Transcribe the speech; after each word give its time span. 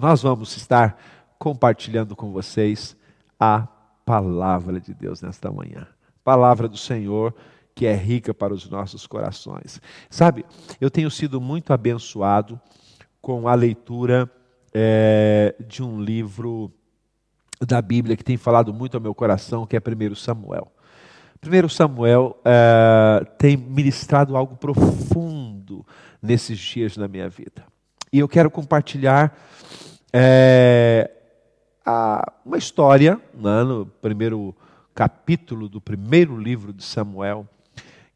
nós 0.00 0.22
vamos 0.22 0.56
estar 0.56 0.98
compartilhando 1.38 2.16
com 2.16 2.32
vocês 2.32 2.96
a 3.38 3.66
palavra 4.04 4.80
de 4.80 4.94
Deus 4.94 5.20
nesta 5.22 5.50
manhã. 5.50 5.86
Palavra 6.24 6.68
do 6.68 6.76
Senhor 6.76 7.34
que 7.74 7.86
é 7.86 7.94
rica 7.94 8.34
para 8.34 8.52
os 8.52 8.68
nossos 8.68 9.06
corações. 9.06 9.80
Sabe, 10.10 10.44
eu 10.80 10.90
tenho 10.90 11.10
sido 11.10 11.40
muito 11.40 11.72
abençoado 11.72 12.60
com 13.20 13.48
a 13.48 13.54
leitura 13.54 14.30
é, 14.74 15.54
de 15.66 15.82
um 15.82 16.00
livro 16.00 16.70
da 17.66 17.80
Bíblia 17.80 18.16
que 18.16 18.24
tem 18.24 18.36
falado 18.36 18.72
muito 18.74 18.96
ao 18.96 19.00
meu 19.00 19.14
coração, 19.14 19.66
que 19.66 19.76
é 19.76 19.80
1 19.80 20.14
Samuel. 20.14 20.70
1 21.44 21.68
Samuel 21.68 22.38
é, 22.44 23.24
tem 23.38 23.56
ministrado 23.56 24.36
algo 24.36 24.56
profundo 24.56 25.84
nesses 26.20 26.58
dias 26.58 26.96
na 26.96 27.08
minha 27.08 27.28
vida. 27.28 27.64
E 28.14 28.18
eu 28.18 28.28
quero 28.28 28.50
compartilhar 28.50 29.34
é, 30.12 31.10
a, 31.82 32.30
uma 32.44 32.58
história, 32.58 33.18
né, 33.32 33.62
no 33.62 33.86
primeiro 33.86 34.54
capítulo 34.94 35.66
do 35.66 35.80
primeiro 35.80 36.36
livro 36.36 36.74
de 36.74 36.84
Samuel, 36.84 37.48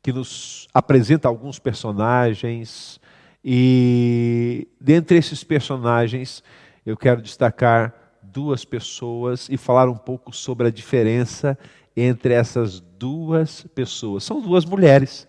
que 0.03 0.13
nos 0.13 0.69
apresenta 0.75 1.29
alguns 1.29 1.59
personagens, 1.59 3.01
e 3.43 4.69
dentre 4.79 5.17
esses 5.17 5.43
personagens 5.43 6.43
eu 6.85 6.95
quero 6.95 7.23
destacar 7.23 7.95
duas 8.23 8.67
pessoas 8.67 9.49
e 9.49 9.57
falar 9.57 9.89
um 9.89 9.97
pouco 9.97 10.31
sobre 10.37 10.67
a 10.67 10.71
diferença 10.71 11.59
entre 11.97 12.35
essas 12.35 12.81
duas 12.81 13.63
pessoas. 13.75 14.25
São 14.25 14.43
duas 14.43 14.67
mulheres, 14.67 15.27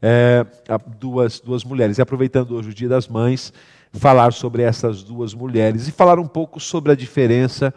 é, 0.00 0.46
duas, 1.00 1.40
duas 1.40 1.64
mulheres. 1.64 1.98
E 1.98 2.02
aproveitando 2.02 2.52
hoje 2.52 2.70
o 2.70 2.74
Dia 2.74 2.88
das 2.88 3.08
Mães, 3.08 3.52
falar 3.94 4.32
sobre 4.32 4.62
essas 4.62 5.02
duas 5.02 5.32
mulheres 5.32 5.86
e 5.86 5.92
falar 5.92 6.18
um 6.18 6.26
pouco 6.26 6.58
sobre 6.58 6.92
a 6.92 6.96
diferença 6.96 7.72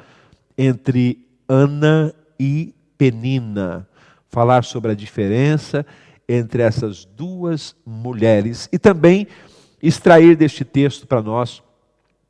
entre 0.57 1.26
Ana 1.48 2.13
e 2.40 2.73
Penina. 2.98 3.87
Falar 4.29 4.63
sobre 4.63 4.91
a 4.91 4.95
diferença 4.95 5.85
entre 6.27 6.62
essas 6.63 7.05
duas 7.05 7.76
mulheres 7.85 8.68
e 8.73 8.79
também 8.79 9.27
extrair 9.82 10.35
deste 10.35 10.65
texto 10.65 11.07
para 11.07 11.21
nós 11.21 11.62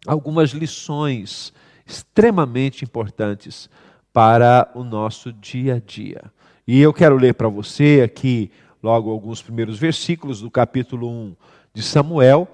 algumas 0.06 0.52
lições 0.52 1.54
extremamente 1.86 2.84
importantes 2.84 3.70
para 4.12 4.70
o 4.76 4.84
nosso 4.84 5.32
dia 5.32 5.76
a 5.76 5.80
dia. 5.80 6.22
E 6.68 6.82
eu 6.82 6.94
quero 6.94 7.16
ler 7.16 7.34
para 7.34 7.48
você 7.48 8.02
aqui 8.04 8.52
logo 8.84 9.10
alguns 9.10 9.42
primeiros 9.42 9.80
versículos 9.80 10.42
do 10.42 10.52
capítulo 10.52 11.10
1 11.10 11.36
de 11.74 11.82
Samuel 11.82 12.48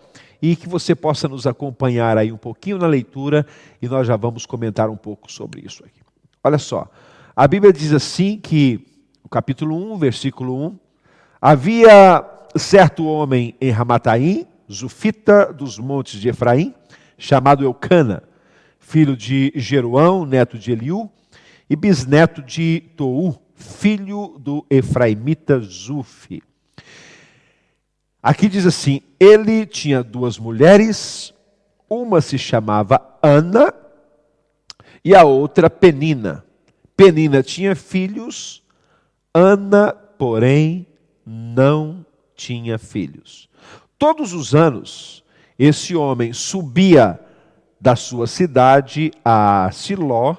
e 0.43 0.57
que 0.57 0.67
você 0.67 0.93
possa 0.93 1.25
nos 1.29 1.47
acompanhar 1.47 2.17
aí 2.17 2.29
um 2.29 2.37
pouquinho 2.37 2.77
na 2.77 2.85
leitura 2.85 3.47
e 3.81 3.87
nós 3.87 4.05
já 4.05 4.17
vamos 4.17 4.45
comentar 4.45 4.89
um 4.89 4.97
pouco 4.97 5.31
sobre 5.31 5.61
isso 5.65 5.85
aqui. 5.85 6.01
Olha 6.43 6.57
só, 6.57 6.91
a 7.33 7.47
Bíblia 7.47 7.71
diz 7.71 7.93
assim 7.93 8.37
que, 8.37 8.85
no 9.23 9.29
capítulo 9.29 9.93
1, 9.93 9.97
versículo 9.97 10.67
1, 10.67 10.79
havia 11.41 12.29
certo 12.57 13.05
homem 13.05 13.55
em 13.61 13.69
Ramataim, 13.69 14.45
Zufita 14.69 15.53
dos 15.53 15.79
montes 15.79 16.19
de 16.19 16.27
Efraim, 16.27 16.73
chamado 17.17 17.63
Eucana, 17.63 18.21
filho 18.77 19.15
de 19.15 19.53
Jeruão, 19.55 20.25
neto 20.25 20.59
de 20.59 20.73
Eliú, 20.73 21.09
e 21.69 21.75
bisneto 21.77 22.41
de 22.41 22.83
Tou, 22.97 23.41
filho 23.55 24.35
do 24.37 24.65
Efraimita 24.69 25.57
Zufi. 25.61 26.43
Aqui 28.23 28.47
diz 28.47 28.65
assim: 28.65 29.01
ele 29.19 29.65
tinha 29.65 30.01
duas 30.01 30.39
mulheres, 30.39 31.33
uma 31.89 32.21
se 32.21 32.37
chamava 32.37 33.01
Ana 33.21 33.73
e 35.03 35.13
a 35.13 35.25
outra 35.25 35.69
Penina. 35.69 36.45
Penina 36.95 37.43
tinha 37.43 37.75
filhos, 37.75 38.63
Ana, 39.33 39.91
porém, 40.17 40.87
não 41.25 42.05
tinha 42.33 42.77
filhos. 42.79 43.49
Todos 43.99 44.31
os 44.31 44.55
anos, 44.55 45.21
esse 45.59 45.93
homem 45.93 46.31
subia 46.31 47.19
da 47.79 47.97
sua 47.97 48.25
cidade 48.27 49.11
a 49.25 49.69
Siló 49.73 50.37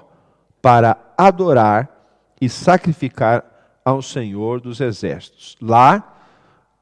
para 0.62 0.96
adorar 1.18 1.90
e 2.40 2.48
sacrificar 2.48 3.44
ao 3.84 4.00
Senhor 4.00 4.60
dos 4.60 4.80
Exércitos. 4.80 5.56
Lá, 5.60 6.13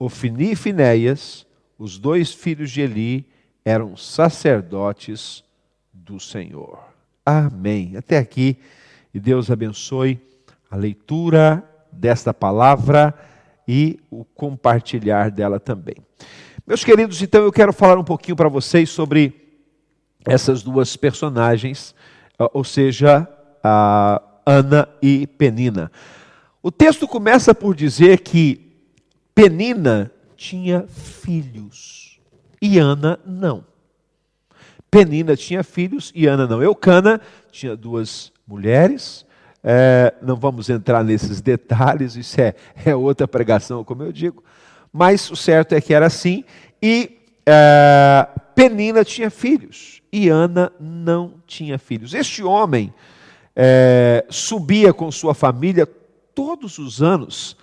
Ofni 0.05 0.51
e 0.51 0.57
Finéias, 0.57 1.47
os 1.79 1.97
dois 1.97 2.33
filhos 2.35 2.73
de 2.73 2.81
Eli, 2.81 3.25
eram 3.65 3.97
sacerdotes 3.97 5.45
do 5.93 6.19
Senhor. 6.19 6.81
Amém. 7.25 7.97
Até 7.97 8.19
aqui, 8.19 8.57
e 9.15 9.21
Deus 9.21 9.49
abençoe 9.49 10.21
a 10.69 10.75
leitura 10.75 11.63
desta 11.93 12.35
palavra 12.35 13.15
e 13.69 14.01
o 14.11 14.25
compartilhar 14.25 15.31
dela 15.31 15.61
também. 15.61 15.95
Meus 16.67 16.83
queridos, 16.83 17.23
então 17.23 17.45
eu 17.45 17.53
quero 17.53 17.73
falar 17.73 17.97
um 17.97 18.03
pouquinho 18.03 18.35
para 18.35 18.49
vocês 18.49 18.91
sobre 18.91 19.33
essas 20.27 20.65
duas 20.65 20.97
personagens, 20.97 21.95
ou 22.53 22.65
seja, 22.65 23.29
Ana 24.45 24.89
e 25.01 25.29
Penina. 25.29 25.93
O 26.61 26.73
texto 26.73 27.07
começa 27.07 27.55
por 27.55 27.73
dizer 27.77 28.19
que 28.21 28.62
Penina 29.35 30.11
tinha 30.37 30.87
filhos 30.87 32.21
e 32.61 32.79
Ana 32.79 33.19
não. 33.25 33.65
Penina 34.91 35.37
tinha 35.37 35.65
filhos 35.65 36.13
e 36.15 36.27
Ana 36.27 36.47
não. 36.47 36.63
Eucana 36.63 37.21
tinha 37.51 37.77
duas 37.77 38.33
mulheres. 38.47 39.25
É, 39.65 40.13
não 40.21 40.37
vamos 40.37 40.69
entrar 40.69 41.05
nesses 41.05 41.41
detalhes, 41.41 42.17
isso 42.17 42.41
é, 42.41 42.55
é, 42.85 42.95
outra 42.95 43.27
pregação, 43.27 43.85
como 43.85 44.03
eu 44.03 44.13
digo. 44.13 44.43
Mas 44.93 45.31
o 45.31 45.37
certo 45.37 45.75
é 45.75 45.81
que 45.81 45.95
era 45.95 46.07
assim. 46.07 46.45
E 46.83 47.19
é, 47.47 48.29
Penina 48.55 49.05
tinha 49.05 49.31
filhos 49.31 50.03
e 50.13 50.29
Ana 50.29 50.71
não 50.79 51.35
tinha 51.47 51.79
filhos. 51.79 52.13
Este 52.13 52.43
homem 52.43 52.93
é, 53.57 54.27
subia 54.29 54.93
com 54.93 55.11
sua 55.11 55.35
família 55.35 55.87
todos 56.35 56.79
os 56.79 57.03
anos 57.03 57.57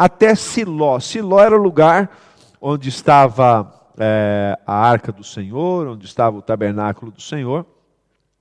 até 0.00 0.34
Siló. 0.34 0.98
Siló 0.98 1.40
era 1.40 1.54
o 1.54 1.62
lugar 1.62 2.10
onde 2.58 2.88
estava 2.88 3.70
é, 3.98 4.58
a 4.66 4.74
arca 4.74 5.12
do 5.12 5.22
Senhor, 5.22 5.88
onde 5.88 6.06
estava 6.06 6.38
o 6.38 6.40
tabernáculo 6.40 7.12
do 7.12 7.20
Senhor, 7.20 7.66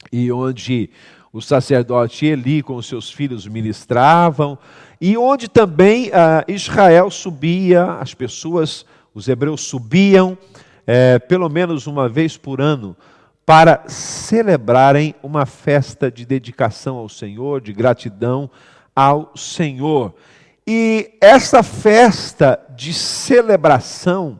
e 0.09 0.31
onde 0.31 0.89
o 1.33 1.41
sacerdote 1.41 2.25
Eli 2.25 2.63
com 2.63 2.77
os 2.77 2.87
seus 2.87 3.11
filhos 3.11 3.45
ministravam, 3.45 4.57
e 5.01 5.17
onde 5.17 5.49
também 5.49 6.09
ah, 6.13 6.45
Israel 6.47 7.11
subia, 7.11 7.91
as 7.99 8.13
pessoas, 8.13 8.85
os 9.13 9.27
hebreus 9.27 9.59
subiam, 9.59 10.37
é, 10.87 11.19
pelo 11.19 11.49
menos 11.49 11.87
uma 11.87 12.07
vez 12.07 12.37
por 12.37 12.61
ano, 12.61 12.95
para 13.45 13.83
celebrarem 13.85 15.13
uma 15.21 15.45
festa 15.45 16.09
de 16.09 16.25
dedicação 16.25 16.95
ao 16.95 17.09
Senhor, 17.09 17.59
de 17.59 17.73
gratidão 17.73 18.49
ao 18.95 19.33
Senhor. 19.35 20.13
E 20.71 21.17
essa 21.19 21.63
festa 21.63 22.63
de 22.75 22.93
celebração 22.93 24.39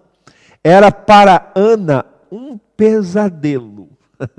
era 0.63 0.91
para 0.91 1.51
Ana 1.55 2.05
um 2.31 2.55
pesadelo. 2.77 3.89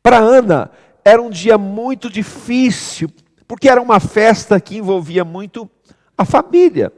para 0.00 0.18
Ana 0.18 0.70
era 1.04 1.20
um 1.20 1.28
dia 1.28 1.58
muito 1.58 2.08
difícil, 2.08 3.10
porque 3.48 3.68
era 3.68 3.82
uma 3.82 3.98
festa 3.98 4.60
que 4.60 4.76
envolvia 4.76 5.24
muito 5.24 5.68
a 6.16 6.24
família. 6.24 6.92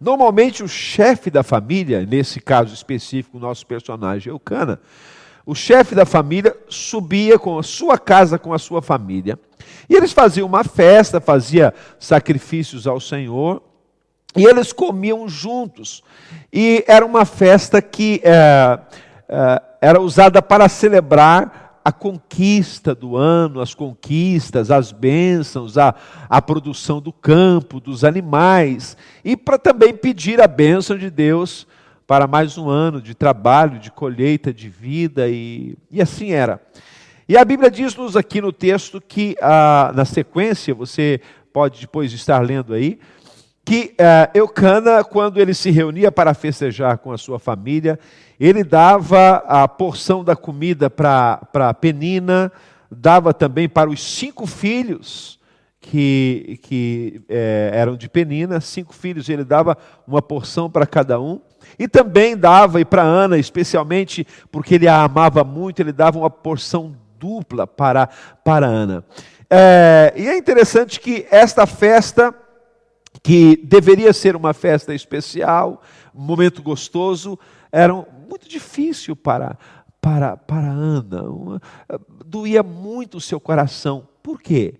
Normalmente 0.00 0.62
o 0.62 0.68
chefe 0.68 1.28
da 1.28 1.42
família, 1.42 2.06
nesse 2.06 2.38
caso 2.38 2.72
específico, 2.72 3.38
o 3.38 3.40
nosso 3.40 3.66
personagem 3.66 4.30
Eucana, 4.30 4.78
o 5.44 5.52
chefe 5.52 5.96
da 5.96 6.06
família 6.06 6.56
subia 6.68 7.40
com 7.40 7.58
a 7.58 7.62
sua 7.64 7.98
casa, 7.98 8.38
com 8.38 8.54
a 8.54 8.58
sua 8.60 8.80
família, 8.80 9.36
e 9.88 9.94
eles 9.94 10.12
faziam 10.12 10.46
uma 10.46 10.64
festa, 10.64 11.20
faziam 11.20 11.72
sacrifícios 11.98 12.86
ao 12.86 13.00
Senhor, 13.00 13.62
e 14.36 14.44
eles 14.44 14.72
comiam 14.72 15.28
juntos. 15.28 16.02
E 16.52 16.84
era 16.88 17.06
uma 17.06 17.24
festa 17.24 17.80
que 17.80 18.20
é, 18.24 18.78
é, 19.28 19.62
era 19.80 20.00
usada 20.00 20.42
para 20.42 20.68
celebrar 20.68 21.64
a 21.84 21.92
conquista 21.92 22.94
do 22.94 23.14
ano, 23.14 23.60
as 23.60 23.74
conquistas, 23.74 24.70
as 24.70 24.90
bênçãos, 24.90 25.76
a, 25.76 25.94
a 26.30 26.40
produção 26.40 27.00
do 27.00 27.12
campo, 27.12 27.78
dos 27.78 28.04
animais, 28.04 28.96
e 29.22 29.36
para 29.36 29.58
também 29.58 29.94
pedir 29.94 30.40
a 30.40 30.46
bênção 30.46 30.96
de 30.96 31.10
Deus 31.10 31.66
para 32.06 32.26
mais 32.26 32.56
um 32.56 32.70
ano 32.70 33.02
de 33.02 33.14
trabalho, 33.14 33.78
de 33.78 33.90
colheita, 33.90 34.52
de 34.52 34.68
vida, 34.68 35.28
e, 35.28 35.76
e 35.90 36.00
assim 36.00 36.32
era. 36.32 36.60
E 37.26 37.38
a 37.38 37.44
Bíblia 37.44 37.70
diz-nos 37.70 38.16
aqui 38.16 38.40
no 38.40 38.52
texto 38.52 39.00
que, 39.00 39.34
ah, 39.40 39.90
na 39.94 40.04
sequência, 40.04 40.74
você 40.74 41.20
pode 41.52 41.80
depois 41.80 42.12
estar 42.12 42.40
lendo 42.40 42.74
aí, 42.74 42.98
que 43.64 43.94
uh, 43.98 44.30
Eucana, 44.34 45.02
quando 45.02 45.40
ele 45.40 45.54
se 45.54 45.70
reunia 45.70 46.12
para 46.12 46.34
festejar 46.34 46.98
com 46.98 47.12
a 47.12 47.16
sua 47.16 47.38
família, 47.38 47.98
ele 48.38 48.62
dava 48.62 49.36
a 49.46 49.66
porção 49.66 50.22
da 50.22 50.36
comida 50.36 50.90
para 50.90 51.72
Penina, 51.80 52.52
dava 52.90 53.32
também 53.32 53.70
para 53.70 53.88
os 53.88 54.02
cinco 54.02 54.46
filhos 54.46 55.40
que, 55.80 56.58
que 56.62 57.22
é, 57.26 57.70
eram 57.72 57.96
de 57.96 58.08
Penina, 58.08 58.60
cinco 58.60 58.92
filhos, 58.94 59.30
ele 59.30 59.44
dava 59.44 59.78
uma 60.06 60.20
porção 60.20 60.68
para 60.68 60.86
cada 60.86 61.18
um. 61.18 61.40
E 61.78 61.88
também 61.88 62.36
dava, 62.36 62.80
e 62.80 62.84
para 62.84 63.02
Ana, 63.02 63.38
especialmente 63.38 64.26
porque 64.52 64.74
ele 64.74 64.88
a 64.88 65.02
amava 65.02 65.42
muito, 65.42 65.80
ele 65.80 65.92
dava 65.92 66.18
uma 66.18 66.28
porção 66.28 66.94
dupla 67.24 67.66
para, 67.66 68.06
para 68.44 68.66
Ana. 68.66 69.02
É, 69.48 70.12
e 70.14 70.28
é 70.28 70.36
interessante 70.36 71.00
que 71.00 71.26
esta 71.30 71.66
festa, 71.66 72.34
que 73.22 73.56
deveria 73.56 74.12
ser 74.12 74.36
uma 74.36 74.52
festa 74.52 74.94
especial, 74.94 75.82
um 76.14 76.22
momento 76.22 76.62
gostoso, 76.62 77.38
era 77.72 77.94
muito 78.28 78.46
difícil 78.46 79.16
para, 79.16 79.56
para, 80.02 80.36
para 80.36 80.68
Ana. 80.68 81.22
doía 82.26 82.62
muito 82.62 83.16
o 83.16 83.20
seu 83.20 83.40
coração. 83.40 84.06
Por 84.22 84.40
quê? 84.40 84.74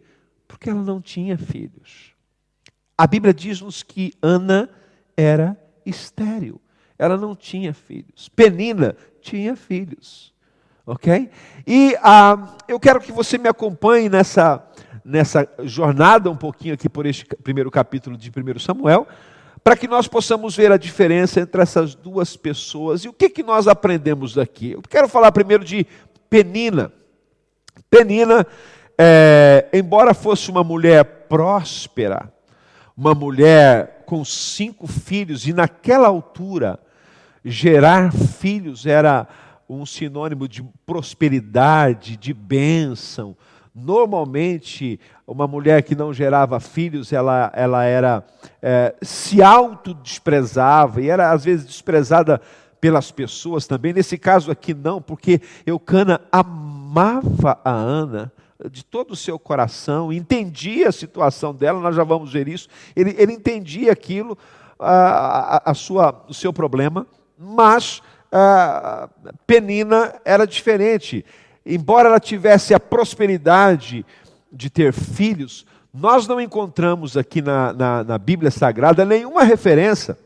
Porque 0.47 0.69
ela 0.69 0.83
não 0.83 1.01
tinha 1.01 1.39
filhos. 1.39 2.13
A 2.97 3.07
Bíblia 3.07 3.33
diz-nos 3.33 3.83
que 3.83 4.13
Ana 4.23 4.69
era 5.17 5.57
estéril. 5.87 6.61
Ela 6.99 7.17
não 7.17 7.35
tinha 7.35 7.73
filhos. 7.73 8.29
Penina 8.29 8.97
tinha 9.21 9.57
filhos. 9.57 10.34
Ok? 10.87 11.31
E 11.67 11.97
ah, 12.03 12.57
eu 12.69 12.79
quero 12.79 13.01
que 13.01 13.11
você 13.11 13.39
me 13.39 13.49
acompanhe 13.49 14.11
nessa, 14.11 14.63
nessa 15.03 15.49
jornada 15.63 16.31
um 16.31 16.37
pouquinho 16.37 16.75
aqui 16.75 16.91
por 16.91 17.07
este 17.07 17.25
primeiro 17.43 17.71
capítulo 17.71 18.19
de 18.19 18.31
1 18.31 18.59
Samuel, 18.59 19.07
para 19.63 19.77
que 19.77 19.89
nós 19.89 20.07
possamos 20.07 20.55
ver 20.55 20.71
a 20.71 20.77
diferença 20.77 21.41
entre 21.41 21.63
essas 21.63 21.95
duas 21.95 22.37
pessoas 22.37 23.03
e 23.03 23.09
o 23.09 23.15
que, 23.15 23.31
que 23.31 23.43
nós 23.43 23.67
aprendemos 23.67 24.35
daqui. 24.35 24.73
Eu 24.73 24.83
quero 24.83 25.09
falar 25.09 25.33
primeiro 25.33 25.65
de 25.65 25.87
Penina. 26.29 26.93
Penina, 27.89 28.47
é, 28.99 29.69
embora 29.73 30.13
fosse 30.13 30.51
uma 30.51 30.63
mulher 30.63 31.03
próspera, 31.29 32.31
uma 32.95 33.15
mulher 33.15 34.03
com 34.05 34.23
cinco 34.23 34.87
filhos, 34.87 35.47
e 35.47 35.55
naquela 35.55 36.09
altura, 36.09 36.79
gerar 37.43 38.13
filhos 38.13 38.85
era 38.85 39.27
um 39.69 39.85
sinônimo 39.87 40.49
de 40.49 40.63
prosperidade, 40.85 42.17
de 42.17 42.33
bênção. 42.33 43.37
Normalmente, 43.75 45.01
uma 45.27 45.49
mulher 45.49 45.83
que 45.83 45.97
não 45.97 46.13
gerava 46.13 46.61
filhos, 46.61 47.13
ela, 47.13 47.51
ela 47.55 47.85
era 47.85 48.25
é, 48.63 48.95
se 49.03 49.43
autodesprezava 49.43 51.01
e 51.01 51.09
era 51.09 51.33
às 51.33 51.45
vezes 51.45 51.67
desprezada 51.67 52.41
pelas 52.81 53.11
pessoas 53.11 53.67
também. 53.67 53.93
Nesse 53.93 54.17
caso 54.17 54.51
aqui 54.51 54.73
não, 54.73 55.03
porque 55.03 55.41
Eucana 55.67 56.21
amava 56.31 57.59
a 57.65 57.71
Ana 57.71 58.33
de 58.71 58.85
todo 58.85 59.11
o 59.13 59.17
seu 59.17 59.39
coração, 59.39 60.13
entendia 60.13 60.89
a 60.89 60.93
situação 60.93 61.55
dela, 61.55 61.81
nós 61.81 61.97
já 61.97 62.05
vamos 62.05 62.33
ver 62.33 62.47
isso. 62.47 62.69
Ele, 62.95 63.15
ele 63.19 63.33
entendia 63.33 63.93
aquilo, 63.93 64.39
a, 64.79 65.57
a, 65.57 65.71
a 65.71 65.75
sua, 65.75 66.25
o 66.29 66.35
seu 66.35 66.53
problema, 66.53 67.07
mas 67.39 68.01
Penina 69.47 70.15
era 70.25 70.47
diferente. 70.47 71.25
Embora 71.65 72.09
ela 72.09 72.21
tivesse 72.21 72.75
a 72.75 72.81
prosperidade 72.81 74.05
de 74.53 74.69
ter 74.69 74.93
filhos, 74.93 75.67
nós 75.93 76.27
não 76.27 76.41
encontramos 76.41 77.17
aqui 77.17 77.41
na, 77.41 77.73
na, 77.73 78.05
na 78.05 78.19
Bíblia 78.19 78.51
Sagrada 78.51 79.05
nenhuma 79.05 79.45
referência, 79.45 80.19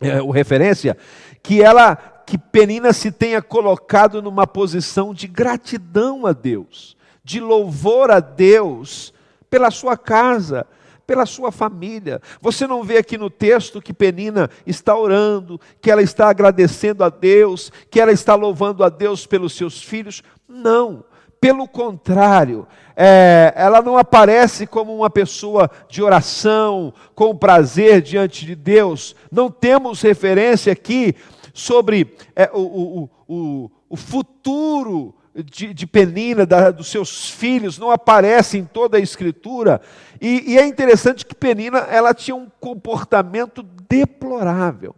é, 0.00 0.20
ou 0.22 0.30
referência 0.30 0.96
que 1.42 1.62
ela, 1.62 1.96
que 2.26 2.36
Penina 2.36 2.92
se 2.92 3.12
tenha 3.12 3.40
colocado 3.40 4.20
numa 4.20 4.46
posição 4.46 5.14
de 5.14 5.28
gratidão 5.28 6.26
a 6.26 6.32
Deus, 6.32 6.96
de 7.22 7.38
louvor 7.38 8.10
a 8.10 8.20
Deus 8.20 9.12
pela 9.48 9.70
sua 9.70 9.96
casa, 9.96 10.66
pela 11.06 11.24
sua 11.24 11.52
família. 11.52 12.20
Você 12.40 12.66
não 12.66 12.82
vê 12.82 12.98
aqui 12.98 13.16
no 13.16 13.30
texto 13.30 13.80
que 13.80 13.94
Penina 13.94 14.50
está 14.66 14.96
orando, 14.96 15.60
que 15.80 15.90
ela 15.90 16.02
está 16.02 16.28
agradecendo 16.28 17.04
a 17.04 17.08
Deus, 17.08 17.70
que 17.90 18.00
ela 18.00 18.12
está 18.12 18.34
louvando 18.34 18.82
a 18.82 18.88
Deus 18.88 19.26
pelos 19.26 19.54
seus 19.54 19.82
filhos. 19.82 20.22
Não. 20.48 21.04
Pelo 21.40 21.68
contrário, 21.68 22.66
é, 22.96 23.52
ela 23.54 23.82
não 23.82 23.96
aparece 23.98 24.66
como 24.66 24.96
uma 24.96 25.10
pessoa 25.10 25.70
de 25.88 26.02
oração, 26.02 26.92
com 27.14 27.36
prazer 27.36 28.00
diante 28.00 28.46
de 28.46 28.54
Deus. 28.54 29.14
Não 29.30 29.50
temos 29.50 30.00
referência 30.00 30.72
aqui 30.72 31.14
sobre 31.52 32.16
é, 32.34 32.50
o, 32.52 32.60
o, 32.60 33.10
o, 33.28 33.70
o 33.90 33.96
futuro 33.96 35.14
de, 35.44 35.74
de 35.74 35.86
Penina, 35.86 36.46
da, 36.46 36.70
dos 36.70 36.88
seus 36.88 37.30
filhos, 37.30 37.78
não 37.78 37.90
aparece 37.90 38.58
em 38.58 38.64
toda 38.64 38.96
a 38.96 39.00
Escritura. 39.00 39.80
E, 40.20 40.52
e 40.52 40.58
é 40.58 40.66
interessante 40.66 41.24
que 41.24 41.34
Penina 41.34 41.78
ela 41.78 42.14
tinha 42.14 42.34
um 42.34 42.48
comportamento 42.60 43.62
deplorável. 43.88 44.94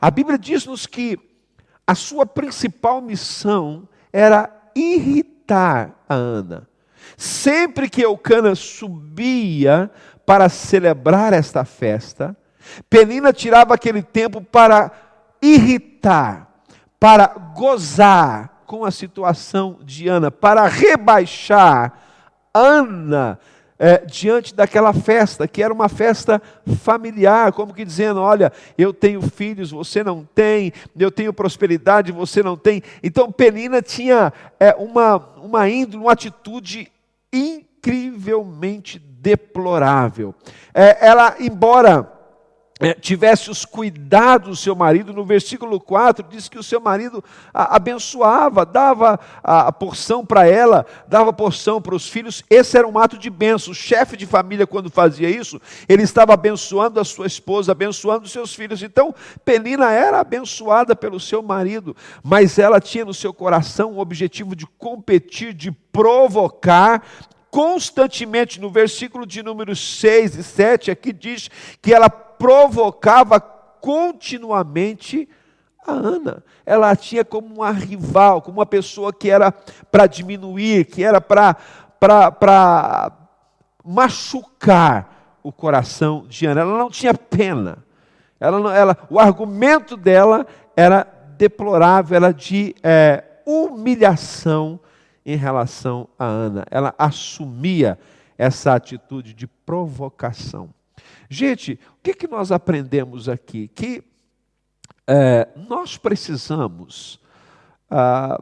A 0.00 0.10
Bíblia 0.10 0.38
diz-nos 0.38 0.86
que 0.86 1.18
a 1.86 1.94
sua 1.94 2.24
principal 2.24 3.00
missão 3.00 3.88
era 4.12 4.50
irritar 4.74 5.94
a 6.08 6.14
Ana. 6.14 6.68
Sempre 7.16 7.88
que 7.88 8.02
Eucana 8.02 8.54
subia 8.54 9.90
para 10.24 10.48
celebrar 10.48 11.32
esta 11.32 11.64
festa, 11.64 12.36
Penina 12.88 13.32
tirava 13.32 13.74
aquele 13.74 14.02
tempo 14.02 14.40
para 14.40 14.90
irritar, 15.42 16.62
para 16.98 17.26
gozar, 17.54 18.53
com 18.66 18.84
a 18.84 18.90
situação 18.90 19.78
de 19.82 20.08
Ana, 20.08 20.30
para 20.30 20.66
rebaixar 20.66 21.92
Ana 22.52 23.38
é, 23.78 23.98
diante 23.98 24.54
daquela 24.54 24.92
festa, 24.92 25.48
que 25.48 25.62
era 25.62 25.74
uma 25.74 25.88
festa 25.88 26.40
familiar, 26.82 27.52
como 27.52 27.74
que 27.74 27.84
dizendo: 27.84 28.20
olha, 28.20 28.52
eu 28.78 28.92
tenho 28.92 29.20
filhos, 29.22 29.70
você 29.70 30.04
não 30.04 30.24
tem, 30.34 30.72
eu 30.96 31.10
tenho 31.10 31.32
prosperidade, 31.32 32.12
você 32.12 32.42
não 32.42 32.56
tem. 32.56 32.82
Então 33.02 33.32
Penina 33.32 33.82
tinha 33.82 34.32
é, 34.60 34.74
uma, 34.74 35.16
uma 35.36 35.68
índole, 35.68 36.02
uma 36.02 36.12
atitude 36.12 36.90
incrivelmente 37.32 38.98
deplorável. 38.98 40.34
É, 40.72 41.06
ela, 41.06 41.34
embora 41.40 42.13
tivesse 43.00 43.50
os 43.50 43.64
cuidados 43.64 44.48
do 44.48 44.56
seu 44.56 44.74
marido, 44.74 45.12
no 45.12 45.24
versículo 45.24 45.78
4 45.78 46.26
diz 46.28 46.48
que 46.48 46.58
o 46.58 46.62
seu 46.62 46.80
marido 46.80 47.22
abençoava, 47.52 48.66
dava 48.66 49.18
a, 49.42 49.70
porção 49.70 50.26
para 50.26 50.46
ela, 50.46 50.84
dava 51.06 51.32
porção 51.32 51.80
para 51.80 51.94
os 51.94 52.08
filhos, 52.08 52.42
esse 52.50 52.76
era 52.76 52.86
um 52.86 52.98
ato 52.98 53.16
de 53.16 53.30
bênção. 53.30 53.70
O 53.70 53.74
chefe 53.74 54.16
de 54.16 54.26
família, 54.26 54.66
quando 54.66 54.90
fazia 54.90 55.30
isso, 55.30 55.60
ele 55.88 56.02
estava 56.02 56.34
abençoando 56.34 56.98
a 56.98 57.04
sua 57.04 57.26
esposa, 57.26 57.70
abençoando 57.70 58.24
os 58.24 58.32
seus 58.32 58.52
filhos. 58.54 58.82
Então, 58.82 59.14
Penina 59.44 59.92
era 59.92 60.20
abençoada 60.20 60.96
pelo 60.96 61.20
seu 61.20 61.42
marido, 61.42 61.96
mas 62.24 62.58
ela 62.58 62.80
tinha 62.80 63.04
no 63.04 63.14
seu 63.14 63.32
coração 63.32 63.92
o 63.92 64.00
objetivo 64.00 64.56
de 64.56 64.66
competir, 64.66 65.54
de 65.54 65.70
provocar 65.70 67.02
constantemente, 67.54 68.60
no 68.60 68.68
versículo 68.68 69.24
de 69.24 69.40
número 69.40 69.76
6 69.76 70.34
e 70.34 70.42
7, 70.42 70.90
aqui 70.90 71.12
diz 71.12 71.48
que 71.80 71.94
ela 71.94 72.10
provocava 72.44 73.40
continuamente 73.40 75.26
a 75.86 75.92
Ana. 75.92 76.44
Ela 76.66 76.90
a 76.90 76.96
tinha 76.96 77.24
como 77.24 77.54
uma 77.54 77.70
rival, 77.70 78.42
como 78.42 78.58
uma 78.58 78.66
pessoa 78.66 79.14
que 79.14 79.30
era 79.30 79.50
para 79.90 80.06
diminuir, 80.06 80.84
que 80.84 81.02
era 81.02 81.22
para 81.22 81.56
machucar 83.82 85.38
o 85.42 85.50
coração 85.50 86.26
de 86.28 86.44
Ana. 86.44 86.60
Ela 86.60 86.76
não 86.76 86.90
tinha 86.90 87.14
pena. 87.14 87.78
Ela, 88.38 88.60
não, 88.60 88.70
ela, 88.70 88.94
o 89.08 89.18
argumento 89.18 89.96
dela 89.96 90.46
era 90.76 91.06
deplorável, 91.38 92.14
era 92.14 92.30
de 92.30 92.74
é, 92.82 93.24
humilhação 93.46 94.78
em 95.24 95.36
relação 95.36 96.06
a 96.18 96.26
Ana. 96.26 96.66
Ela 96.70 96.94
assumia 96.98 97.98
essa 98.36 98.74
atitude 98.74 99.32
de 99.32 99.46
provocação. 99.46 100.68
Gente, 101.34 101.80
o 101.98 102.02
que, 102.02 102.14
que 102.14 102.28
nós 102.28 102.52
aprendemos 102.52 103.28
aqui? 103.28 103.66
Que 103.66 104.04
é, 105.04 105.48
nós 105.68 105.96
precisamos, 105.96 107.20
ah, 107.90 108.40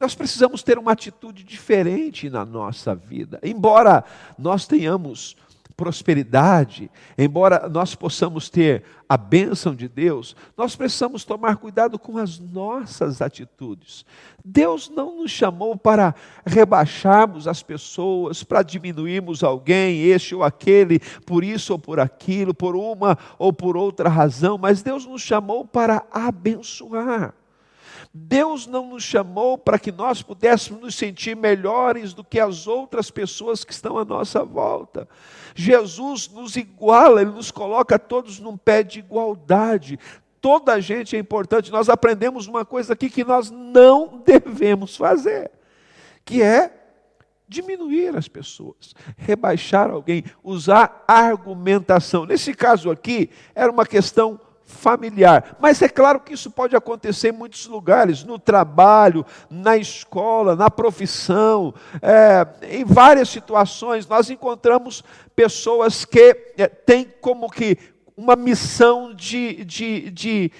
nós 0.00 0.16
precisamos 0.16 0.64
ter 0.64 0.78
uma 0.78 0.90
atitude 0.90 1.44
diferente 1.44 2.28
na 2.28 2.44
nossa 2.44 2.92
vida. 2.92 3.38
Embora 3.40 4.04
nós 4.36 4.66
tenhamos 4.66 5.36
prosperidade, 5.78 6.90
embora 7.16 7.68
nós 7.68 7.94
possamos 7.94 8.50
ter 8.50 8.82
a 9.08 9.16
bênção 9.16 9.76
de 9.76 9.86
Deus, 9.88 10.34
nós 10.56 10.74
precisamos 10.74 11.24
tomar 11.24 11.56
cuidado 11.56 11.96
com 12.00 12.18
as 12.18 12.40
nossas 12.40 13.22
atitudes. 13.22 14.04
Deus 14.44 14.90
não 14.90 15.22
nos 15.22 15.30
chamou 15.30 15.76
para 15.76 16.16
rebaixarmos 16.44 17.46
as 17.46 17.62
pessoas, 17.62 18.42
para 18.42 18.64
diminuirmos 18.64 19.44
alguém, 19.44 20.02
este 20.02 20.34
ou 20.34 20.42
aquele, 20.42 20.98
por 21.24 21.44
isso 21.44 21.74
ou 21.74 21.78
por 21.78 22.00
aquilo, 22.00 22.52
por 22.52 22.74
uma 22.74 23.16
ou 23.38 23.52
por 23.52 23.76
outra 23.76 24.08
razão, 24.08 24.58
mas 24.58 24.82
Deus 24.82 25.06
nos 25.06 25.22
chamou 25.22 25.64
para 25.64 26.04
abençoar. 26.10 27.34
Deus 28.18 28.66
não 28.66 28.90
nos 28.90 29.04
chamou 29.04 29.56
para 29.56 29.78
que 29.78 29.92
nós 29.92 30.22
pudéssemos 30.22 30.82
nos 30.82 30.94
sentir 30.94 31.36
melhores 31.36 32.12
do 32.12 32.24
que 32.24 32.40
as 32.40 32.66
outras 32.66 33.10
pessoas 33.10 33.64
que 33.64 33.72
estão 33.72 33.96
à 33.96 34.04
nossa 34.04 34.44
volta. 34.44 35.08
Jesus 35.54 36.28
nos 36.28 36.56
iguala, 36.56 37.22
Ele 37.22 37.30
nos 37.30 37.50
coloca 37.50 37.98
todos 37.98 38.40
num 38.40 38.56
pé 38.56 38.82
de 38.82 38.98
igualdade. 38.98 39.98
Toda 40.40 40.74
a 40.74 40.80
gente 40.80 41.16
é 41.16 41.18
importante. 41.18 41.70
Nós 41.70 41.88
aprendemos 41.88 42.46
uma 42.46 42.64
coisa 42.64 42.92
aqui 42.92 43.08
que 43.08 43.24
nós 43.24 43.50
não 43.50 44.22
devemos 44.26 44.96
fazer, 44.96 45.50
que 46.24 46.42
é 46.42 46.74
diminuir 47.48 48.14
as 48.14 48.28
pessoas, 48.28 48.94
rebaixar 49.16 49.90
alguém, 49.90 50.24
usar 50.44 51.04
argumentação. 51.08 52.26
Nesse 52.26 52.52
caso 52.52 52.90
aqui, 52.90 53.30
era 53.54 53.72
uma 53.72 53.86
questão 53.86 54.38
familiar. 54.68 55.56
Mas 55.58 55.80
é 55.80 55.88
claro 55.88 56.20
que 56.20 56.34
isso 56.34 56.50
pode 56.50 56.76
acontecer 56.76 57.30
em 57.30 57.36
muitos 57.36 57.66
lugares, 57.66 58.22
no 58.22 58.38
trabalho, 58.38 59.24
na 59.50 59.78
escola, 59.78 60.54
na 60.54 60.70
profissão, 60.70 61.74
é, 62.02 62.76
em 62.76 62.84
várias 62.84 63.30
situações. 63.30 64.06
Nós 64.06 64.28
encontramos 64.28 65.02
pessoas 65.34 66.04
que 66.04 66.52
é, 66.58 66.68
têm 66.68 67.10
como 67.20 67.50
que 67.50 67.78
uma 68.14 68.36
missão 68.36 69.14
de, 69.14 69.64
de, 69.64 70.10
de, 70.10 70.52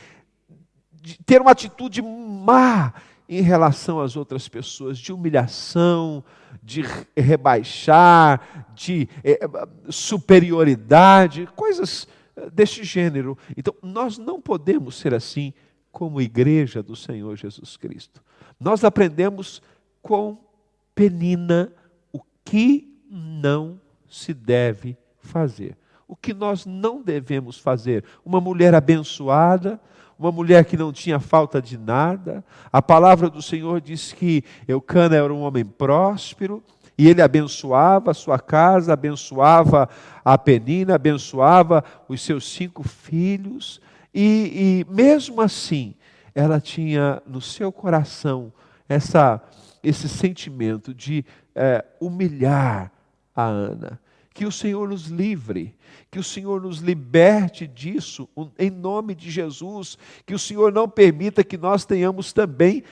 de 0.91 1.19
ter 1.25 1.43
uma 1.43 1.50
atitude 1.50 2.00
má 2.00 2.95
em 3.29 3.43
relação 3.43 4.00
às 4.00 4.17
outras 4.17 4.49
pessoas, 4.49 4.99
de 4.99 5.12
humilhação, 5.12 6.25
de 6.62 6.83
rebaixar, 7.15 8.67
de 8.75 9.07
é, 9.23 9.38
superioridade, 9.91 11.47
coisas 11.55 12.09
deste 12.52 12.85
gênero. 12.85 13.37
Então, 13.57 13.75
nós 13.83 14.18
não 14.18 14.40
podemos 14.40 14.97
ser 14.97 15.14
assim 15.14 15.52
como 15.90 16.21
igreja 16.21 16.83
do 16.83 16.95
Senhor 16.95 17.37
Jesus 17.37 17.76
Cristo. 17.76 18.23
Nós 18.59 18.85
aprendemos 18.85 19.62
com 20.02 20.38
Penina 20.95 21.73
o 22.12 22.21
que 22.45 22.92
não 23.11 23.80
se 24.09 24.35
deve 24.35 24.97
fazer. 25.21 25.76
O 26.07 26.16
que 26.16 26.33
nós 26.33 26.64
não 26.64 27.02
devemos 27.02 27.59
fazer. 27.59 28.04
Uma 28.25 28.40
mulher 28.40 28.75
abençoada, 28.75 29.80
uma 30.18 30.33
mulher 30.33 30.64
que 30.64 30.76
não 30.76 30.92
tinha 30.92 31.21
falta 31.21 31.62
de 31.62 31.78
nada. 31.78 32.45
A 32.73 32.83
palavra 32.83 33.30
do 33.30 33.40
Senhor 33.40 33.80
diz 33.80 34.12
que 34.12 34.42
Eucana 34.66 35.16
era 35.16 35.33
um 35.33 35.40
homem 35.40 35.64
próspero, 35.64 36.62
e 36.99 37.07
ele 37.07 37.23
abençoava 37.23 38.11
a 38.11 38.14
sua 38.14 38.40
casa, 38.40 38.93
abençoava 38.93 39.88
a 40.25 40.37
Penina, 40.37 40.97
abençoava 40.97 41.85
os 42.09 42.21
seus 42.21 42.52
cinco 42.52 42.83
filhos. 42.83 43.81
E, 44.12 44.85
e 44.88 44.93
mesmo 44.93 45.40
assim, 45.40 45.95
ela 46.35 46.61
tinha 46.61 47.23
no 47.25 47.40
seu 47.40 47.71
coração 47.71 48.52
essa, 48.88 49.40
esse 49.81 50.09
sentimento 50.09 50.93
de 50.93 51.25
é, 51.55 51.85
humilhar 52.00 52.90
a 53.35 53.45
Ana. 53.45 54.00
Que 54.35 54.45
o 54.45 54.52
Senhor 54.52 54.88
nos 54.88 55.07
livre, 55.07 55.76
que 56.11 56.19
o 56.19 56.25
Senhor 56.25 56.61
nos 56.62 56.78
liberte 56.78 57.67
disso, 57.67 58.28
em 58.59 58.71
nome 58.71 59.14
de 59.14 59.31
Jesus. 59.31 59.99
Que 60.26 60.35
o 60.35 60.38
Senhor 60.38 60.73
não 60.73 60.88
permita 60.88 61.45
que 61.45 61.57
nós 61.57 61.85
tenhamos 61.85 62.33
também 62.33 62.83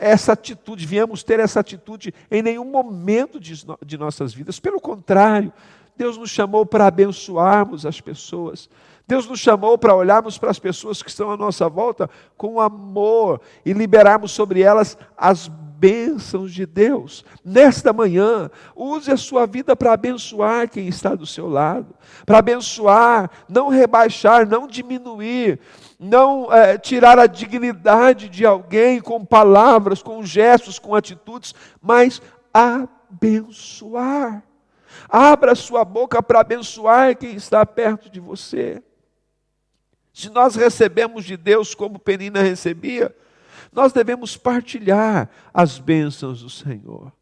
essa 0.00 0.32
atitude, 0.32 0.86
viemos 0.86 1.22
ter 1.22 1.40
essa 1.40 1.60
atitude 1.60 2.12
em 2.30 2.42
nenhum 2.42 2.64
momento 2.64 3.40
de, 3.40 3.64
de 3.84 3.96
nossas 3.96 4.34
vidas. 4.34 4.60
Pelo 4.60 4.80
contrário, 4.80 5.52
Deus 5.96 6.16
nos 6.16 6.30
chamou 6.30 6.66
para 6.66 6.86
abençoarmos 6.86 7.86
as 7.86 8.00
pessoas. 8.00 8.68
Deus 9.06 9.26
nos 9.26 9.40
chamou 9.40 9.76
para 9.76 9.94
olharmos 9.94 10.38
para 10.38 10.50
as 10.50 10.58
pessoas 10.58 11.02
que 11.02 11.10
estão 11.10 11.30
à 11.30 11.36
nossa 11.36 11.68
volta 11.68 12.08
com 12.36 12.60
amor 12.60 13.40
e 13.64 13.72
liberarmos 13.72 14.32
sobre 14.32 14.62
elas 14.62 14.96
as 15.16 15.48
bênçãos 15.48 16.52
de 16.52 16.66
Deus. 16.66 17.24
Nesta 17.42 17.92
manhã, 17.92 18.50
use 18.76 19.10
a 19.10 19.16
sua 19.16 19.46
vida 19.46 19.74
para 19.74 19.94
abençoar 19.94 20.68
quem 20.68 20.86
está 20.86 21.14
do 21.14 21.26
seu 21.26 21.48
lado, 21.48 21.94
para 22.26 22.38
abençoar, 22.38 23.30
não 23.48 23.68
rebaixar, 23.68 24.46
não 24.46 24.66
diminuir, 24.66 25.58
não 26.02 26.50
é, 26.50 26.78
tirar 26.78 27.18
a 27.18 27.26
dignidade 27.26 28.30
de 28.30 28.46
alguém 28.46 29.02
com 29.02 29.22
palavras, 29.22 30.02
com 30.02 30.24
gestos, 30.24 30.78
com 30.78 30.94
atitudes, 30.94 31.54
mas 31.78 32.22
abençoar. 32.54 34.42
Abra 35.06 35.54
sua 35.54 35.84
boca 35.84 36.22
para 36.22 36.40
abençoar 36.40 37.14
quem 37.14 37.34
está 37.36 37.66
perto 37.66 38.08
de 38.08 38.18
você. 38.18 38.82
Se 40.10 40.30
nós 40.30 40.54
recebemos 40.54 41.22
de 41.26 41.36
Deus 41.36 41.74
como 41.74 41.98
Penina 41.98 42.40
recebia, 42.40 43.14
nós 43.70 43.92
devemos 43.92 44.38
partilhar 44.38 45.28
as 45.52 45.78
bênçãos 45.78 46.42
do 46.42 46.48
Senhor. 46.48 47.12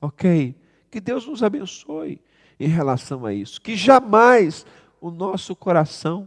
Ok? 0.00 0.58
Que 0.90 1.02
Deus 1.02 1.26
nos 1.26 1.42
abençoe 1.42 2.18
em 2.58 2.68
relação 2.68 3.26
a 3.26 3.34
isso. 3.34 3.60
Que 3.60 3.76
jamais 3.76 4.64
o 5.02 5.10
nosso 5.10 5.54
coração 5.54 6.26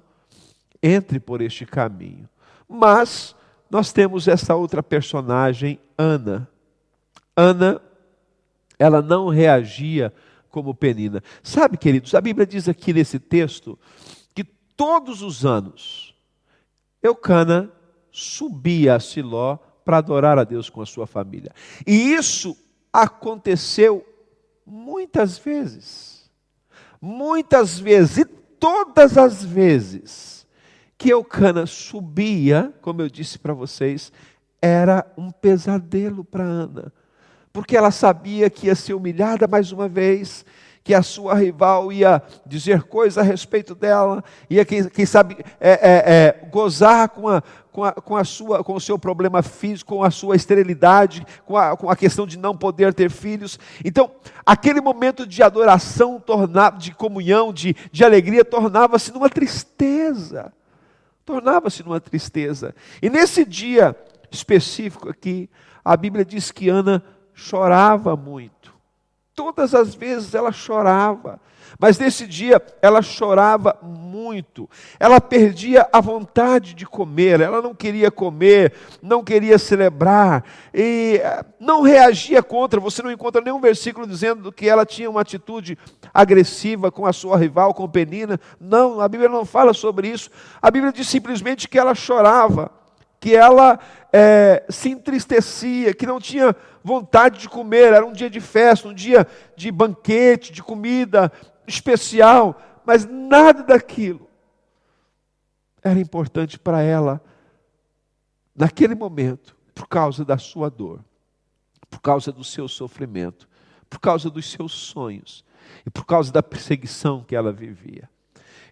entre 0.82 1.20
por 1.20 1.42
este 1.42 1.66
caminho. 1.66 2.30
Mas 2.68 3.36
nós 3.70 3.92
temos 3.92 4.28
essa 4.28 4.56
outra 4.56 4.82
personagem, 4.82 5.80
Ana. 5.98 6.50
Ana, 7.36 7.82
ela 8.80 9.02
não 9.02 9.28
reagia 9.28 10.14
como 10.50 10.74
Penina. 10.74 11.22
Sabe, 11.44 11.78
queridos, 11.78 12.16
a 12.16 12.22
Bíblia 12.22 12.46
diz 12.46 12.68
aqui 12.68 12.94
nesse 12.94 13.20
texto 13.20 13.78
que 14.34 14.44
todos 14.44 15.22
os 15.22 15.46
anos 15.46 16.16
Eucana 17.02 17.72
subia 18.12 18.96
a 18.96 19.00
Siló 19.00 19.58
para 19.86 19.98
adorar 19.98 20.38
a 20.38 20.44
Deus 20.44 20.70
com 20.70 20.82
a 20.82 20.86
sua 20.86 21.08
família. 21.08 21.52
E 21.86 22.14
isso 22.14 22.58
aconteceu 22.92 24.06
muitas 24.66 25.38
vezes. 25.38 26.30
Muitas 27.00 27.80
vezes, 27.80 28.18
e 28.18 28.26
todas 28.26 29.18
as 29.18 29.44
vezes 29.44 30.37
que 30.98 31.10
Eucana 31.10 31.66
subia, 31.66 32.74
como 32.82 33.02
eu 33.02 33.10
disse 33.10 33.38
para 33.38 33.54
vocês, 33.54 34.12
era 34.62 35.06
um 35.18 35.32
pesadelo 35.32 36.24
para 36.24 36.44
Ana, 36.44 36.92
porque 37.54 37.78
ela 37.78 37.92
sabia 37.92 38.50
que 38.50 38.68
ia 38.68 38.76
ser 38.76 38.94
humilhada 38.94 39.48
mais 39.48 39.72
uma 39.72 39.88
vez, 39.88 40.44
que 40.84 40.94
a 40.94 41.04
sua 41.04 41.34
rival 41.36 41.92
ia 41.92 42.22
dizer 42.46 42.84
coisas 42.84 43.18
a 43.18 43.22
respeito 43.22 43.76
dela, 43.76 44.24
ia, 44.50 44.64
quem, 44.64 44.88
quem 44.88 45.06
sabe, 45.06 45.38
é, 45.60 45.72
é, 45.72 46.14
é, 46.42 46.46
gozar 46.50 47.10
com, 47.10 47.28
a, 47.28 47.44
com, 47.72 47.84
a, 47.84 47.92
com, 47.92 48.16
a 48.16 48.24
sua, 48.24 48.64
com 48.64 48.74
o 48.74 48.80
seu 48.80 48.98
problema 48.98 49.44
físico, 49.44 49.96
com 49.96 50.04
a 50.04 50.10
sua 50.10 50.38
esterilidade, 50.38 51.28
com 51.46 51.58
a, 51.58 51.76
com 51.76 51.90
a 51.90 51.96
questão 51.96 52.26
de 52.26 52.40
não 52.40 52.56
poder 52.56 52.94
ter 52.94 53.12
filhos. 53.12 53.60
Então, 53.84 54.10
aquele 54.46 54.80
momento 54.80 55.28
de 55.28 55.44
adoração, 55.44 56.22
tornava, 56.22 56.78
de 56.78 56.94
comunhão, 56.96 57.52
de, 57.52 57.76
de 57.92 58.06
alegria, 58.06 58.46
tornava-se 58.46 59.12
numa 59.12 59.30
tristeza. 59.30 60.54
Tornava-se 61.28 61.84
numa 61.84 62.00
tristeza. 62.00 62.74
E 63.00 63.08
nesse 63.08 63.46
dia 63.46 63.96
específico 64.32 65.10
aqui, 65.10 65.48
a 65.86 65.96
Bíblia 65.96 66.26
diz 66.26 66.52
que 66.52 66.70
Ana 66.70 67.04
chorava 67.36 68.16
muito 68.16 68.58
Todas 69.38 69.76
as 69.76 69.94
vezes 69.94 70.34
ela 70.34 70.52
chorava, 70.52 71.40
mas 71.80 71.98
nesse 71.98 72.26
dia 72.26 72.62
ela 72.82 73.02
chorava 73.02 73.78
muito. 73.82 74.70
Ela 75.00 75.22
perdia 75.22 75.88
a 75.92 76.02
vontade 76.02 76.74
de 76.74 76.86
comer, 76.86 77.42
ela 77.42 77.62
não 77.62 77.74
queria 77.74 78.10
comer, 78.10 78.74
não 79.02 79.24
queria 79.24 79.58
celebrar 79.58 80.44
e 80.74 81.22
eh, 81.24 81.46
não 81.60 81.82
reagia 81.82 82.42
contra. 82.42 82.80
Você 82.80 83.02
não 83.02 83.12
encontra 83.12 83.42
nenhum 83.42 83.60
versículo 83.60 84.08
dizendo 84.08 84.52
que 84.52 84.68
ela 84.68 84.86
tinha 84.86 85.10
uma 85.10 85.22
atitude 85.22 85.78
agressiva 86.14 86.92
com 86.92 87.06
a 87.06 87.14
sua 87.14 87.38
rival, 87.38 87.74
com 87.74 87.88
Penina. 87.88 88.40
Não, 88.60 89.00
a 89.00 89.08
Bíblia 89.08 89.30
não 89.30 89.46
fala 89.46 89.74
sobre 89.74 90.10
isso. 90.10 90.30
A 90.62 90.72
Bíblia 90.72 90.92
diz 90.92 91.08
simplesmente 91.08 91.68
que 91.68 91.78
ela 91.78 91.94
chorava, 91.94 92.72
que 93.20 93.36
ela 93.36 93.80
é, 94.14 94.64
se 94.70 94.90
entristecia, 94.90 95.94
que 95.94 96.06
não 96.06 96.20
tinha 96.20 96.56
vontade 96.84 97.40
de 97.40 97.50
comer, 97.50 97.94
era 97.94 98.06
um 98.06 98.14
dia 98.14 98.30
de 98.30 98.40
festa, 98.40 98.88
um 98.88 98.94
dia 98.94 99.28
de 99.56 99.72
banquete, 99.72 100.54
de 100.54 100.64
comida 100.64 101.32
especial, 101.68 102.82
mas 102.86 103.06
nada 103.06 103.62
daquilo 103.64 104.28
era 105.84 106.00
importante 106.00 106.58
para 106.58 106.82
ela 106.82 107.22
naquele 108.56 108.96
momento, 108.96 109.56
por 109.76 109.88
causa 109.88 110.26
da 110.26 110.38
sua 110.38 110.70
dor, 110.70 111.04
por 111.90 112.02
causa 112.02 112.32
do 112.32 112.44
seu 112.44 112.68
sofrimento, 112.68 113.48
por 113.90 114.00
causa 114.00 114.30
dos 114.30 114.50
seus 114.50 114.74
sonhos 114.74 115.46
e 115.86 115.90
por 115.90 116.06
causa 116.06 116.32
da 116.32 116.42
perseguição 116.42 117.24
que 117.24 117.36
ela 117.36 117.54
vivia. 117.54 118.10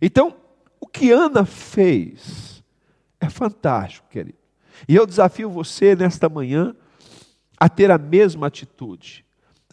Então, 0.01 0.35
o 0.79 0.87
que 0.87 1.11
Ana 1.11 1.45
fez 1.45 2.63
é 3.19 3.29
fantástico, 3.29 4.07
querido. 4.09 4.37
E 4.87 4.95
eu 4.95 5.05
desafio 5.05 5.49
você 5.49 5.95
nesta 5.95 6.27
manhã 6.27 6.75
a 7.57 7.69
ter 7.69 7.89
a 7.91 7.97
mesma 7.97 8.47
atitude. 8.47 9.25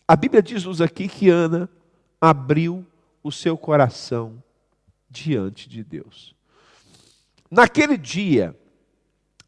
A 0.06 0.14
Bíblia 0.14 0.42
diz-nos 0.42 0.80
aqui 0.80 1.08
que 1.08 1.28
Ana 1.28 1.68
abriu 2.20 2.86
o 3.22 3.30
seu 3.30 3.56
coração 3.56 4.42
diante 5.08 5.68
de 5.68 5.84
Deus. 5.84 6.34
Naquele 7.50 7.98
dia, 7.98 8.56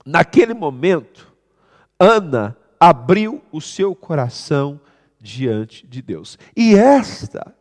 naquele 0.05 0.53
momento, 0.53 1.33
Ana 1.99 2.57
abriu 2.79 3.43
o 3.51 3.61
seu 3.61 3.95
coração 3.95 4.81
diante 5.21 5.87
de 5.87 6.03
Deus. 6.03 6.39
E 6.55 6.75
esta 6.75 7.57